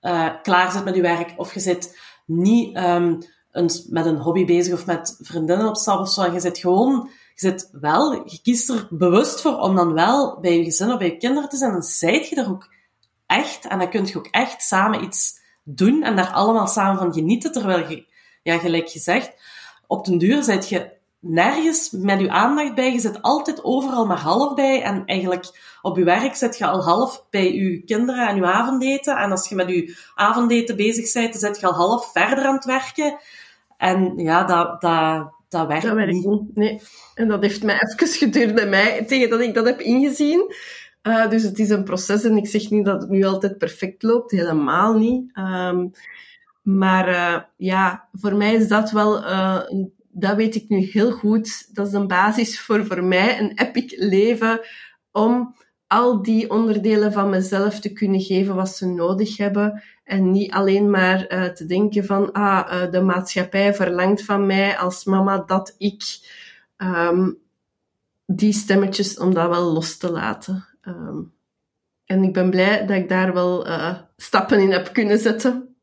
[0.00, 4.74] uh, klaar zit met je werk, of je zit niet een, met een hobby bezig
[4.74, 8.86] of met vriendinnen op stap of zo, je zit gewoon, zit wel, je kiest er
[8.90, 11.82] bewust voor om dan wel bij je gezin of bij je kinderen te zijn, dan
[11.82, 12.72] zijt je er ook
[13.26, 17.12] echt, en dan kun je ook echt samen iets doen en daar allemaal samen van
[17.12, 18.06] genieten, terwijl je,
[18.42, 19.32] ja, gelijk gezegd,
[19.86, 20.92] op den duur zit je
[21.24, 22.92] nergens met je aandacht bij.
[22.92, 24.82] Je zit altijd overal maar half bij.
[24.82, 29.16] En eigenlijk op je werk zit je al half bij je kinderen en je avondeten.
[29.16, 32.54] En als je met je avondeten bezig bent, dan zit je al half verder aan
[32.54, 33.18] het werken.
[33.76, 36.54] En ja, dat, dat, dat werkt, dat werkt niet.
[36.54, 36.80] Nee.
[37.14, 40.54] En dat heeft mij even geduurd bij mij, tegen dat ik dat heb ingezien.
[41.02, 44.02] Uh, dus het is een proces en ik zeg niet dat het nu altijd perfect
[44.02, 45.36] loopt, helemaal niet.
[45.38, 45.92] Um,
[46.62, 49.60] maar uh, ja, voor mij is dat wel uh,
[50.08, 51.74] dat weet ik nu heel goed.
[51.74, 54.60] Dat is een basis voor voor mij een epic leven
[55.12, 55.54] om
[55.86, 59.82] al die onderdelen van mezelf te kunnen geven wat ze nodig hebben.
[60.04, 64.78] En niet alleen maar uh, te denken van, ah, uh, de maatschappij verlangt van mij
[64.78, 66.02] als mama dat ik
[66.76, 67.38] um,
[68.26, 70.66] die stemmetjes, om dat wel los te laten.
[70.82, 71.32] Um,
[72.04, 75.76] en ik ben blij dat ik daar wel uh, stappen in heb kunnen zetten.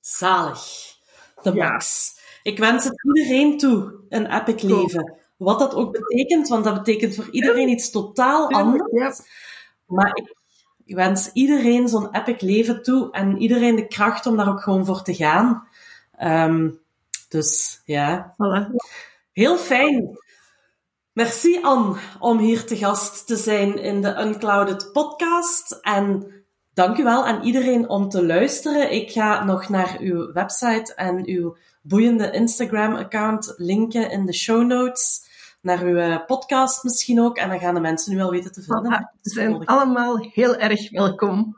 [0.00, 0.60] Zalig.
[1.42, 2.12] De max.
[2.42, 5.18] Ik wens het iedereen toe, een epic leven.
[5.40, 9.20] Wat dat ook betekent, want dat betekent voor iedereen iets totaal anders.
[9.86, 10.12] Maar
[10.84, 14.84] ik wens iedereen zo'n epic leven toe en iedereen de kracht om daar ook gewoon
[14.84, 15.66] voor te gaan.
[16.22, 16.80] Um,
[17.28, 18.34] dus ja.
[18.34, 18.74] Voilà.
[19.32, 20.18] Heel fijn.
[21.12, 25.78] Merci Anne om hier te gast te zijn in de Unclouded podcast.
[25.82, 26.32] En
[26.74, 28.92] dank u wel aan iedereen om te luisteren.
[28.92, 35.28] Ik ga nog naar uw website en uw boeiende Instagram-account linken in de show notes.
[35.60, 37.36] Naar uw eh, podcast misschien ook.
[37.36, 39.10] En dan gaan de mensen nu wel weten te vinden.
[39.22, 41.56] Ze zijn allemaal heel erg welkom.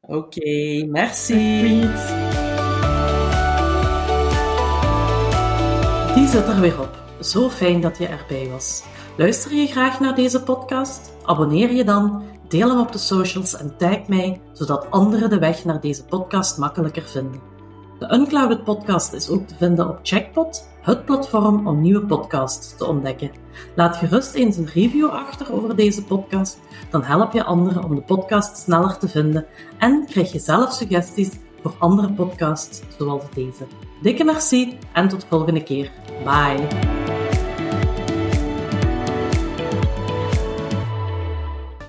[0.00, 1.80] Oké, okay, merci.
[6.14, 7.04] Die zit er weer op.
[7.20, 8.84] Zo fijn dat je erbij was.
[9.16, 11.12] Luister je graag naar deze podcast?
[11.24, 15.64] Abonneer je dan, deel hem op de socials en tag mij, zodat anderen de weg
[15.64, 17.55] naar deze podcast makkelijker vinden.
[17.98, 22.86] De Unclouded podcast is ook te vinden op Checkpot, het platform om nieuwe podcasts te
[22.86, 23.30] ontdekken.
[23.74, 26.58] Laat gerust eens een review achter over deze podcast,
[26.90, 29.46] dan help je anderen om de podcast sneller te vinden
[29.78, 31.30] en krijg je zelf suggesties
[31.62, 33.66] voor andere podcasts zoals deze.
[34.02, 35.90] Dikke merci en tot volgende keer.
[36.24, 37.15] Bye.